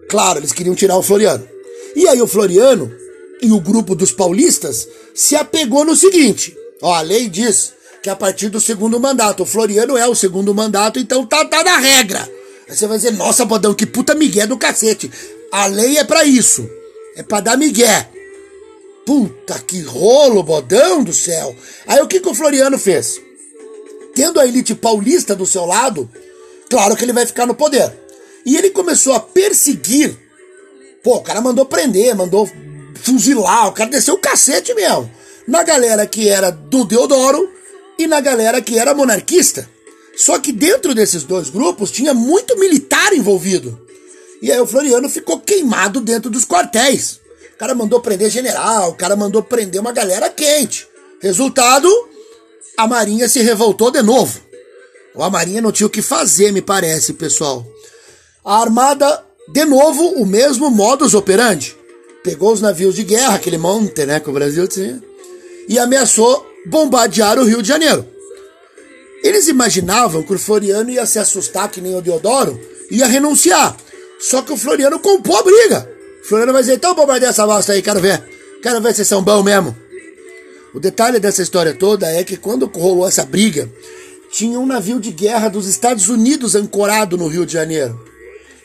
Claro, 0.09 0.41
eles 0.41 0.53
queriam 0.53 0.75
tirar 0.75 0.97
o 0.97 1.03
Floriano. 1.03 1.49
E 1.95 2.09
aí 2.09 2.21
o 2.21 2.27
Floriano 2.27 2.91
e 3.41 3.53
o 3.53 3.61
grupo 3.61 3.95
dos 3.95 4.13
paulistas 4.13 4.89
se 5.15 5.37
apegou 5.37 5.85
no 5.85 5.97
seguinte: 5.97 6.57
ó, 6.83 6.95
a 6.95 7.01
lei 7.01 7.29
diz 7.29 7.73
que 8.03 8.11
a 8.11 8.17
partir 8.17 8.49
do 8.49 8.61
segundo 8.61 8.99
mandato, 9.01 9.43
o 9.43 9.47
Floriano 9.47 9.97
é 9.97 10.07
o 10.07 10.15
segundo 10.15 10.55
mandato, 10.55 10.99
então 10.99 11.27
tá, 11.27 11.45
tá 11.45 11.65
na 11.65 11.79
regra. 11.79 12.21
Aí 12.69 12.77
você 12.77 12.87
vai 12.87 12.99
dizer, 12.99 13.13
nossa, 13.13 13.45
Bodão, 13.45 13.75
que 13.75 13.87
puta 13.87 14.15
migué 14.15 14.47
do 14.47 14.59
cacete. 14.59 15.11
A 15.51 15.67
lei 15.67 15.97
é 15.97 16.05
para 16.05 16.25
isso. 16.25 16.69
É 17.17 17.23
pra 17.23 17.41
dar 17.41 17.57
migué. 17.57 18.09
Puta 19.05 19.59
que 19.61 19.81
rolo, 19.81 20.43
bodão 20.43 21.03
do 21.03 21.15
céu. 21.15 21.57
Aí 21.87 22.01
o 22.03 22.07
que, 22.07 22.21
que 22.21 22.29
o 22.29 22.35
Floriano 22.35 22.79
fez? 22.79 23.19
Tendo 24.15 24.39
a 24.39 24.47
elite 24.47 24.75
paulista 24.75 25.35
do 25.35 25.47
seu 25.47 25.65
lado, 25.65 26.11
claro 26.69 26.95
que 26.95 27.05
ele 27.05 27.15
vai 27.15 27.25
ficar 27.25 27.47
no 27.47 27.55
poder. 27.55 27.91
E 28.45 28.57
ele 28.57 28.69
começou 28.69 29.15
a 29.15 29.21
perseguir. 29.21 30.15
Pô, 31.03 31.17
o 31.17 31.23
cara 31.23 31.41
mandou 31.41 31.65
prender, 31.65 32.15
mandou 32.15 32.49
fuzilar, 33.03 33.69
o 33.69 33.73
cara 33.73 33.91
desceu 33.91 34.15
o 34.15 34.19
cacete 34.19 34.75
mesmo. 34.75 35.11
Na 35.47 35.63
galera 35.63 36.07
que 36.07 36.29
era 36.29 36.51
do 36.51 36.85
Deodoro 36.85 37.51
e 37.99 38.07
na 38.07 38.21
galera 38.21 38.61
que 38.61 38.79
era 38.79 38.95
monarquista. 38.95 39.69
Só 40.17 40.39
que 40.39 40.53
dentro 40.53 40.95
desses 40.95 41.23
dois 41.23 41.49
grupos 41.49 41.91
tinha 41.91 42.13
muito 42.13 42.59
militar 42.59 43.13
envolvido. 43.13 43.81
E 44.43 44.51
aí 44.53 44.61
o 44.61 44.67
Floriano 44.67 45.09
ficou 45.09 45.41
queimado 45.41 46.01
dentro 46.01 46.31
dos 46.31 46.45
quartéis. 46.45 47.21
O 47.55 47.59
cara 47.59 47.75
mandou 47.75 48.01
prender 48.01 48.31
general, 48.31 48.91
o 48.91 48.95
cara 48.95 49.17
mandou 49.17 49.43
prender 49.43 49.81
uma 49.81 49.93
galera 49.93 50.29
quente. 50.29 50.87
Resultado, 51.21 51.89
a 52.77 52.87
Marinha 52.87 53.29
se 53.29 53.41
revoltou 53.43 53.91
de 53.91 54.03
novo. 54.03 54.41
A 55.17 55.31
Marinha 55.31 55.61
não 55.61 55.73
tinha 55.73 55.87
o 55.87 55.91
que 55.91 56.03
fazer, 56.03 56.53
me 56.53 56.63
parece, 56.63 57.13
pessoal. 57.15 57.67
A 58.45 58.61
Armada, 58.61 59.25
de 59.49 59.65
novo, 59.65 60.03
o 60.11 60.27
mesmo 60.27 60.71
modus 60.71 61.15
operandi. 61.15 61.78
Pegou 62.23 62.53
os 62.53 62.61
navios 62.61 62.95
de 62.95 63.05
guerra, 63.05 63.37
aquele 63.37 63.59
monte, 63.59 64.05
né, 64.05 64.21
que 64.21 64.29
o 64.29 64.33
Brasil 64.33 64.67
tinha, 64.67 65.03
e 65.69 65.79
ameaçou 65.79 66.47
bombardear 66.67 67.39
o 67.39 67.45
Rio 67.45 67.63
de 67.63 67.69
Janeiro. 67.69 68.07
Eles 69.23 69.49
imaginavam 69.49 70.23
que 70.23 70.33
o 70.33 70.39
Floriano 70.39 70.91
ia 70.91 71.07
se 71.07 71.19
assustar 71.19 71.71
que 71.71 71.81
nem 71.81 71.95
o 71.95 72.01
Deodoro, 72.03 72.61
ia 72.91 73.07
renunciar. 73.07 73.77
Só 74.21 74.43
que 74.43 74.53
o 74.53 74.57
Floriano 74.57 74.99
comprou 74.99 75.37
a 75.37 75.43
briga. 75.43 75.91
O 76.23 76.29
Floriano 76.29 76.53
vai 76.53 76.63
dizer, 76.63 76.75
então 76.75 76.95
bombardeia 76.95 77.31
essa 77.31 77.47
bosta 77.47 77.73
aí, 77.73 77.83
quero 77.83 78.01
ver. 78.01 78.23
Quero 78.63 78.81
ver 78.81 78.95
se 78.95 79.05
são 79.05 79.23
bons 79.23 79.43
mesmo. 79.43 79.77
O 80.75 80.81
detalhe 80.81 81.19
dessa 81.19 81.43
história 81.43 81.75
toda 81.75 82.07
é 82.09 82.23
que 82.23 82.37
quando 82.37 82.67
rolou 82.67 83.07
essa 83.07 83.25
briga, 83.25 83.71
tinha 84.31 84.59
um 84.59 84.67
navio 84.67 85.01
de 85.01 85.11
guerra 85.11 85.49
dos 85.49 85.67
Estados 85.67 86.09
Unidos 86.09 86.55
ancorado 86.55 87.17
no 87.17 87.29
Rio 87.29 87.47
de 87.47 87.55
Janeiro. 87.55 88.08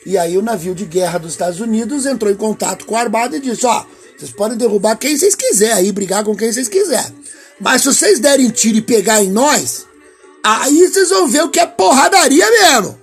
E 0.05 0.17
aí 0.17 0.37
o 0.37 0.41
navio 0.41 0.75
de 0.75 0.85
guerra 0.85 1.17
dos 1.17 1.31
Estados 1.31 1.59
Unidos 1.59 2.05
entrou 2.05 2.31
em 2.31 2.35
contato 2.35 2.85
com 2.85 2.95
a 2.95 2.99
Armada 2.99 3.37
e 3.37 3.39
disse, 3.39 3.65
ó, 3.65 3.85
vocês 4.17 4.31
podem 4.31 4.57
derrubar 4.57 4.97
quem 4.97 5.17
vocês 5.17 5.35
quiserem 5.35 5.75
aí, 5.75 5.91
brigar 5.91 6.23
com 6.23 6.35
quem 6.35 6.51
vocês 6.51 6.67
quiserem. 6.67 7.13
Mas 7.59 7.81
se 7.81 7.87
vocês 7.87 8.19
derem 8.19 8.49
tiro 8.49 8.77
e 8.77 8.81
pegar 8.81 9.23
em 9.23 9.31
nós, 9.31 9.85
aí 10.43 10.87
vocês 10.87 11.09
vão 11.09 11.27
ver 11.27 11.43
o 11.43 11.49
que 11.49 11.59
é 11.59 11.65
porradaria 11.65 12.49
mesmo. 12.49 12.99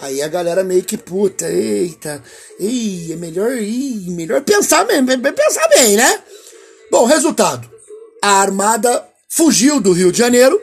Aí 0.00 0.22
a 0.22 0.28
galera 0.28 0.64
meio 0.64 0.82
que 0.82 0.96
puta, 0.96 1.48
eita, 1.50 2.22
ei, 2.58 3.12
é 3.12 3.16
melhor, 3.16 3.52
ih, 3.52 4.10
melhor 4.10 4.40
pensar 4.40 4.84
mesmo, 4.86 5.06
pensar 5.06 5.68
bem, 5.68 5.96
né? 5.96 6.20
Bom, 6.90 7.04
resultado. 7.04 7.68
A 8.22 8.40
armada 8.40 9.04
fugiu 9.28 9.78
do 9.78 9.92
Rio 9.92 10.10
de 10.10 10.18
Janeiro, 10.18 10.60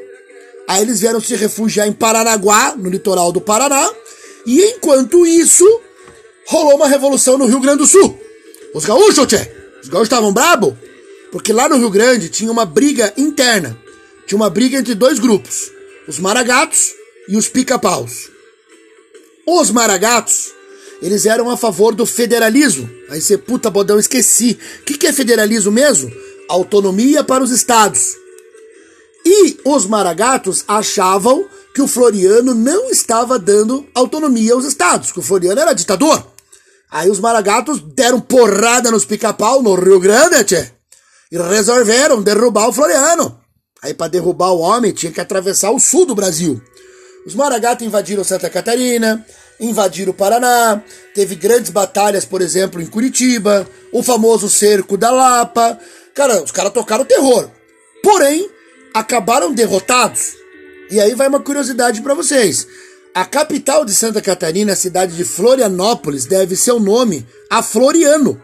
aí 0.68 0.82
eles 0.82 1.00
vieram 1.00 1.22
se 1.22 1.36
refugiar 1.36 1.88
em 1.88 1.94
Paranaguá, 1.94 2.76
no 2.76 2.90
litoral 2.90 3.32
do 3.32 3.40
Paraná, 3.40 3.90
e 4.48 4.64
enquanto 4.64 5.28
isso, 5.28 5.66
rolou 6.48 6.78
uma 6.78 6.88
revolução 6.88 7.38
no 7.38 7.46
Rio 7.46 7.60
Grande 7.60 7.80
do 7.80 7.86
Sul. 7.86 8.18
Os 8.74 8.86
gaúchos, 8.86 9.28
tchê, 9.28 9.52
os 9.84 9.90
gaúchos 9.90 10.08
estavam 10.08 10.32
brabo, 10.32 10.78
porque 11.34 11.52
lá 11.52 11.68
no 11.68 11.78
Rio 11.78 11.90
Grande 11.90 12.30
tinha 12.30 12.50
uma 12.50 12.66
briga 12.66 13.14
interna, 13.18 13.78
tinha 14.26 14.38
uma 14.38 14.50
briga 14.50 14.78
entre 14.78 14.96
dois 14.96 15.20
grupos, 15.20 15.70
os 16.08 16.18
maragatos 16.18 16.94
e 17.28 17.36
os 17.36 17.50
pica-paus. 17.50 18.30
Os 19.46 19.70
maragatos, 19.70 20.54
eles 21.02 21.26
eram 21.26 21.50
a 21.50 21.58
favor 21.58 21.94
do 21.94 22.06
federalismo. 22.06 22.90
Aí 23.10 23.20
você, 23.20 23.38
puta 23.38 23.70
bodão, 23.70 24.00
esqueci. 24.00 24.58
O 24.80 24.84
que, 24.84 24.98
que 24.98 25.08
é 25.08 25.14
federalismo 25.14 25.74
mesmo? 25.74 26.10
Autonomia 26.48 27.22
para 27.22 27.44
os 27.44 27.52
estados. 27.52 28.16
E 29.26 29.58
os 29.66 29.86
maragatos 29.86 30.64
achavam 30.68 31.46
que 31.78 31.82
o 31.84 31.88
Floriano 31.88 32.56
não 32.56 32.90
estava 32.90 33.38
dando 33.38 33.88
autonomia 33.94 34.52
aos 34.52 34.66
estados, 34.66 35.12
que 35.12 35.20
o 35.20 35.22
Floriano 35.22 35.62
era 35.62 35.74
ditador. 35.74 36.26
Aí 36.90 37.08
os 37.08 37.20
maragatos 37.20 37.80
deram 37.80 38.20
porrada 38.20 38.90
nos 38.90 39.06
pica-pau 39.06 39.62
no 39.62 39.76
Rio 39.76 40.00
Grande, 40.00 40.44
tchê, 40.44 40.72
e 41.32 41.38
resolveram 41.38 42.20
derrubar 42.24 42.68
o 42.68 42.74
Floriano. 42.74 43.40
Aí 43.84 43.94
para 43.94 44.08
derrubar 44.08 44.54
o 44.54 44.60
homem 44.60 44.92
tinha 44.92 45.12
que 45.12 45.22
atravessar 45.22 45.70
o 45.70 45.80
sul 45.80 46.08
do 46.08 46.16
Brasil. 46.16 46.60
Os 47.28 47.36
Maragatos 47.36 47.86
invadiram 47.86 48.24
Santa 48.24 48.50
Catarina, 48.50 49.24
invadiram 49.60 50.10
o 50.10 50.16
Paraná, 50.16 50.82
teve 51.14 51.36
grandes 51.36 51.70
batalhas, 51.70 52.26
por 52.26 52.42
exemplo, 52.42 52.82
em 52.82 52.88
Curitiba, 52.88 53.70
o 53.94 54.02
famoso 54.02 54.50
cerco 54.50 54.98
da 54.98 55.12
Lapa. 55.12 55.78
Cara, 56.16 56.42
os 56.42 56.52
caras 56.52 56.74
tocaram 56.74 57.06
terror. 57.06 57.52
Porém, 58.02 58.50
acabaram 58.96 59.54
derrotados. 59.54 60.47
E 60.90 61.00
aí 61.00 61.14
vai 61.16 61.28
uma 61.28 61.40
curiosidade 61.40 62.02
para 62.02 62.14
vocês. 62.14 62.68
A 63.14 63.26
capital 63.26 63.84
de 63.84 63.94
Santa 63.94 64.22
Catarina, 64.22 64.74
a 64.74 64.76
cidade 64.76 65.16
de 65.16 65.26
Florianópolis, 65.26 66.26
deve 66.26 66.56
seu 66.56 66.80
nome 66.80 67.26
a 67.50 67.64
Floriano. 67.64 68.40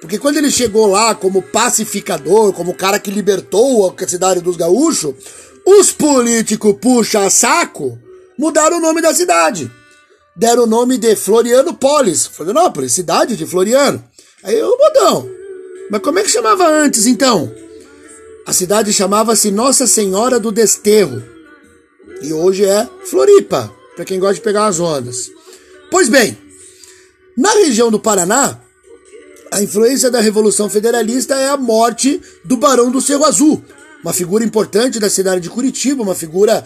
Porque 0.00 0.18
quando 0.18 0.36
ele 0.38 0.50
chegou 0.50 0.86
lá 0.86 1.14
como 1.14 1.42
pacificador, 1.42 2.52
como 2.52 2.74
cara 2.74 2.98
que 2.98 3.10
libertou 3.10 3.94
a 3.98 4.08
cidade 4.08 4.40
dos 4.40 4.56
gaúchos, 4.56 5.14
os 5.66 5.92
políticos 5.92 6.76
puxa-saco 6.80 7.98
mudaram 8.38 8.78
o 8.78 8.80
nome 8.80 9.02
da 9.02 9.14
cidade. 9.14 9.70
Deram 10.34 10.64
o 10.64 10.66
nome 10.66 10.96
de 10.96 11.14
Florianópolis, 11.16 12.26
Florianópolis, 12.26 12.92
cidade 12.92 13.36
de 13.36 13.44
Floriano. 13.44 14.02
Aí 14.42 14.62
o 14.62 14.76
bodão. 14.76 15.28
Mas 15.90 16.00
como 16.00 16.18
é 16.18 16.22
que 16.22 16.30
chamava 16.30 16.66
antes 16.66 17.06
então? 17.06 17.52
A 18.46 18.52
cidade 18.52 18.92
chamava-se 18.92 19.50
Nossa 19.50 19.86
Senhora 19.86 20.40
do 20.40 20.50
Desterro. 20.50 21.39
E 22.20 22.32
hoje 22.32 22.64
é 22.64 22.88
Floripa, 23.04 23.72
para 23.96 24.04
quem 24.04 24.20
gosta 24.20 24.34
de 24.34 24.40
pegar 24.40 24.66
as 24.66 24.78
ondas. 24.78 25.30
Pois 25.90 26.08
bem, 26.08 26.36
na 27.36 27.52
região 27.52 27.90
do 27.90 27.98
Paraná, 27.98 28.60
a 29.50 29.62
influência 29.62 30.10
da 30.10 30.20
Revolução 30.20 30.68
Federalista 30.68 31.34
é 31.34 31.48
a 31.48 31.56
morte 31.56 32.20
do 32.44 32.56
Barão 32.56 32.90
do 32.90 33.00
Cerro 33.00 33.24
Azul, 33.24 33.64
uma 34.02 34.12
figura 34.12 34.44
importante 34.44 34.98
da 34.98 35.10
cidade 35.10 35.40
de 35.40 35.50
Curitiba, 35.50 36.02
uma 36.02 36.14
figura 36.14 36.64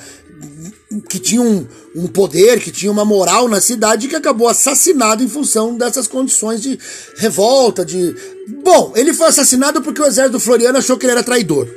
que 1.08 1.18
tinha 1.18 1.40
um, 1.40 1.66
um 1.94 2.06
poder, 2.06 2.60
que 2.60 2.70
tinha 2.70 2.90
uma 2.90 3.04
moral 3.04 3.48
na 3.48 3.60
cidade 3.60 4.08
que 4.08 4.16
acabou 4.16 4.48
assassinado 4.48 5.22
em 5.22 5.28
função 5.28 5.76
dessas 5.76 6.06
condições 6.06 6.60
de 6.60 6.78
revolta, 7.16 7.84
de... 7.84 8.14
Bom, 8.62 8.92
ele 8.94 9.12
foi 9.12 9.28
assassinado 9.28 9.82
porque 9.82 10.00
o 10.00 10.06
exército 10.06 10.38
Floriano 10.38 10.78
achou 10.78 10.96
que 10.96 11.06
ele 11.06 11.12
era 11.12 11.22
traidor. 11.22 11.68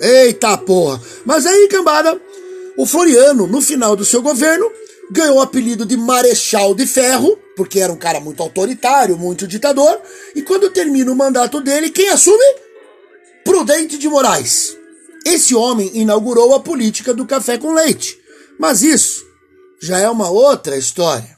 Eita 0.00 0.56
porra! 0.58 1.00
Mas 1.24 1.46
aí, 1.46 1.68
cambada, 1.68 2.20
o 2.76 2.86
Floriano, 2.86 3.46
no 3.46 3.60
final 3.60 3.94
do 3.94 4.04
seu 4.04 4.22
governo, 4.22 4.70
ganhou 5.10 5.36
o 5.36 5.40
apelido 5.40 5.84
de 5.84 5.96
Marechal 5.96 6.74
de 6.74 6.86
Ferro, 6.86 7.38
porque 7.56 7.80
era 7.80 7.92
um 7.92 7.96
cara 7.96 8.18
muito 8.18 8.42
autoritário, 8.42 9.18
muito 9.18 9.46
ditador, 9.46 10.00
e 10.34 10.42
quando 10.42 10.70
termina 10.70 11.12
o 11.12 11.16
mandato 11.16 11.60
dele, 11.60 11.90
quem 11.90 12.08
assume? 12.08 12.44
Prudente 13.44 13.98
de 13.98 14.08
Moraes. 14.08 14.76
Esse 15.26 15.54
homem 15.54 15.90
inaugurou 15.94 16.54
a 16.54 16.60
política 16.60 17.12
do 17.14 17.26
café 17.26 17.58
com 17.58 17.74
leite. 17.74 18.18
Mas 18.58 18.82
isso 18.82 19.24
já 19.80 19.98
é 19.98 20.08
uma 20.08 20.30
outra 20.30 20.76
história. 20.76 21.36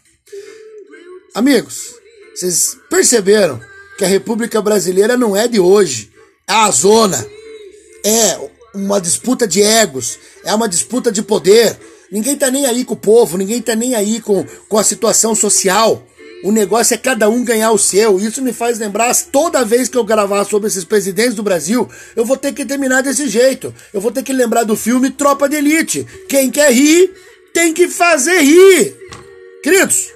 Amigos, 1.35 1.94
vocês 2.35 2.77
perceberam 2.88 3.61
que 3.99 4.05
a 4.05 4.09
República 4.09 4.61
Brasileira 4.61 5.16
não 5.16 5.37
é 5.37 5.49
de 5.49 5.61
hoje. 5.61 6.12
É 6.47 6.53
a 6.53 6.70
zona. 6.70 7.27
É 8.05 8.51
uma 8.75 9.01
disputa 9.01 9.47
de 9.47 9.63
egos. 9.63 10.19
É 10.45 10.55
uma 10.55 10.69
disputa 10.69 11.11
de 11.11 11.23
poder. 11.23 11.79
Ninguém 12.11 12.37
tá 12.37 12.51
nem 12.51 12.67
aí 12.67 12.85
com 12.85 12.95
o 12.95 12.97
povo, 12.97 13.39
ninguém 13.39 13.61
tá 13.61 13.75
nem 13.75 13.95
aí 13.95 14.21
com, 14.21 14.45
com 14.69 14.79
a 14.79 14.85
situação 14.85 15.35
social. 15.35 16.07
O 16.45 16.53
negócio 16.53 16.93
é 16.93 16.99
cada 16.99 17.29
um 17.29 17.43
ganhar 17.43 17.71
o 17.71 17.79
seu. 17.79 18.21
Isso 18.21 18.43
me 18.43 18.53
faz 18.53 18.79
lembrar, 18.79 19.15
toda 19.33 19.65
vez 19.65 19.89
que 19.89 19.97
eu 19.97 20.05
gravar 20.05 20.45
sobre 20.45 20.69
esses 20.69 20.85
presidentes 20.85 21.35
do 21.35 21.43
Brasil, 21.43 21.89
eu 22.15 22.25
vou 22.25 22.37
ter 22.37 22.53
que 22.53 22.67
terminar 22.67 23.03
desse 23.03 23.29
jeito. 23.29 23.75
Eu 23.93 24.01
vou 24.01 24.13
ter 24.13 24.23
que 24.23 24.33
lembrar 24.33 24.65
do 24.65 24.77
filme 24.77 25.11
Tropa 25.11 25.49
de 25.49 25.57
Elite. 25.57 26.07
Quem 26.29 26.51
quer 26.51 26.71
rir, 26.71 27.13
tem 27.55 27.73
que 27.73 27.89
fazer 27.89 28.41
rir. 28.41 28.95
Queridos, 29.63 30.09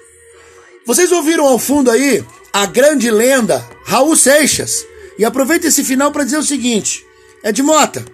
vocês 0.85 1.11
ouviram 1.11 1.47
ao 1.47 1.59
fundo 1.59 1.91
aí 1.91 2.23
a 2.53 2.67
grande 2.67 3.11
lenda 3.11 3.67
Raul 3.85 4.15
Seixas. 4.15 4.85
E 5.19 5.25
aproveita 5.25 5.67
esse 5.67 5.83
final 5.83 6.13
para 6.13 6.25
dizer 6.25 6.39
o 6.39 6.43
seguinte: 6.43 7.05
Ed 7.43 7.63
Mota, 7.63 8.05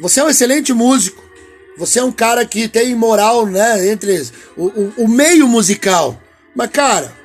você 0.00 0.20
é 0.20 0.24
um 0.24 0.30
excelente 0.30 0.72
músico. 0.72 1.22
Você 1.76 2.00
é 2.00 2.04
um 2.04 2.10
cara 2.10 2.44
que 2.44 2.66
tem 2.66 2.94
moral, 2.94 3.46
né, 3.46 3.88
entre 3.88 4.20
o, 4.56 4.66
o, 4.66 4.94
o 5.04 5.08
meio 5.08 5.46
musical. 5.46 6.20
Mas, 6.54 6.70
cara, 6.70 7.16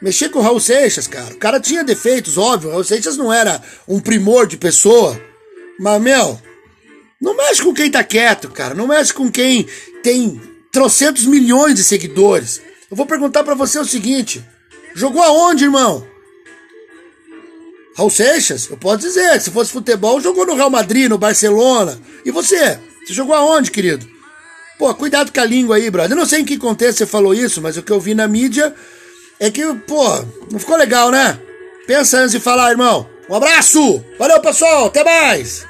Mexer 0.00 0.28
com 0.28 0.38
o 0.38 0.42
Raul 0.42 0.60
Seixas, 0.60 1.06
cara. 1.06 1.34
O 1.34 1.38
cara 1.38 1.58
tinha 1.58 1.82
defeitos, 1.82 2.36
óbvio. 2.36 2.68
O 2.68 2.72
Raul 2.72 2.84
Seixas 2.84 3.16
não 3.16 3.32
era 3.32 3.62
um 3.88 3.98
primor 3.98 4.46
de 4.46 4.56
pessoa. 4.56 5.18
Mas, 5.78 6.02
meu, 6.02 6.40
não 7.20 7.36
mexe 7.36 7.62
com 7.62 7.72
quem 7.72 7.90
tá 7.90 8.04
quieto, 8.04 8.50
cara. 8.50 8.74
Não 8.74 8.86
mexe 8.86 9.12
com 9.12 9.30
quem 9.30 9.66
tem 10.02 10.40
trocentos 10.70 11.24
milhões 11.24 11.74
de 11.74 11.82
seguidores. 11.82 12.60
Eu 12.90 12.96
vou 12.96 13.06
perguntar 13.06 13.42
para 13.42 13.54
você 13.54 13.78
o 13.78 13.84
seguinte: 13.84 14.44
jogou 14.94 15.22
aonde, 15.22 15.64
irmão? 15.64 16.06
Raul 17.96 18.10
Seixas? 18.10 18.68
Eu 18.68 18.76
posso 18.76 18.98
dizer, 18.98 19.40
se 19.40 19.50
fosse 19.50 19.72
futebol, 19.72 20.20
jogou 20.20 20.46
no 20.46 20.54
Real 20.54 20.68
Madrid, 20.68 21.08
no 21.08 21.16
Barcelona. 21.16 21.98
E 22.24 22.30
você? 22.30 22.78
Você 23.04 23.14
jogou 23.14 23.34
aonde, 23.34 23.70
querido? 23.70 24.06
Pô, 24.78 24.94
cuidado 24.94 25.32
com 25.32 25.40
a 25.40 25.44
língua 25.44 25.76
aí, 25.76 25.90
brother. 25.90 26.12
Eu 26.12 26.16
não 26.16 26.26
sei 26.26 26.40
em 26.40 26.44
que 26.44 26.58
contexto 26.58 26.98
você 26.98 27.06
falou 27.06 27.32
isso, 27.32 27.62
mas 27.62 27.76
o 27.76 27.82
que 27.82 27.90
eu 27.90 27.98
vi 27.98 28.14
na 28.14 28.28
mídia 28.28 28.74
é 29.40 29.50
que, 29.50 29.64
pô, 29.86 30.04
não 30.50 30.58
ficou 30.58 30.76
legal, 30.76 31.10
né? 31.10 31.40
Pensa 31.86 32.18
antes 32.18 32.32
de 32.32 32.40
falar, 32.40 32.70
irmão. 32.70 33.08
Um 33.28 33.34
abraço! 33.34 34.04
Valeu, 34.18 34.40
pessoal! 34.40 34.86
Até 34.86 35.02
mais! 35.02 35.66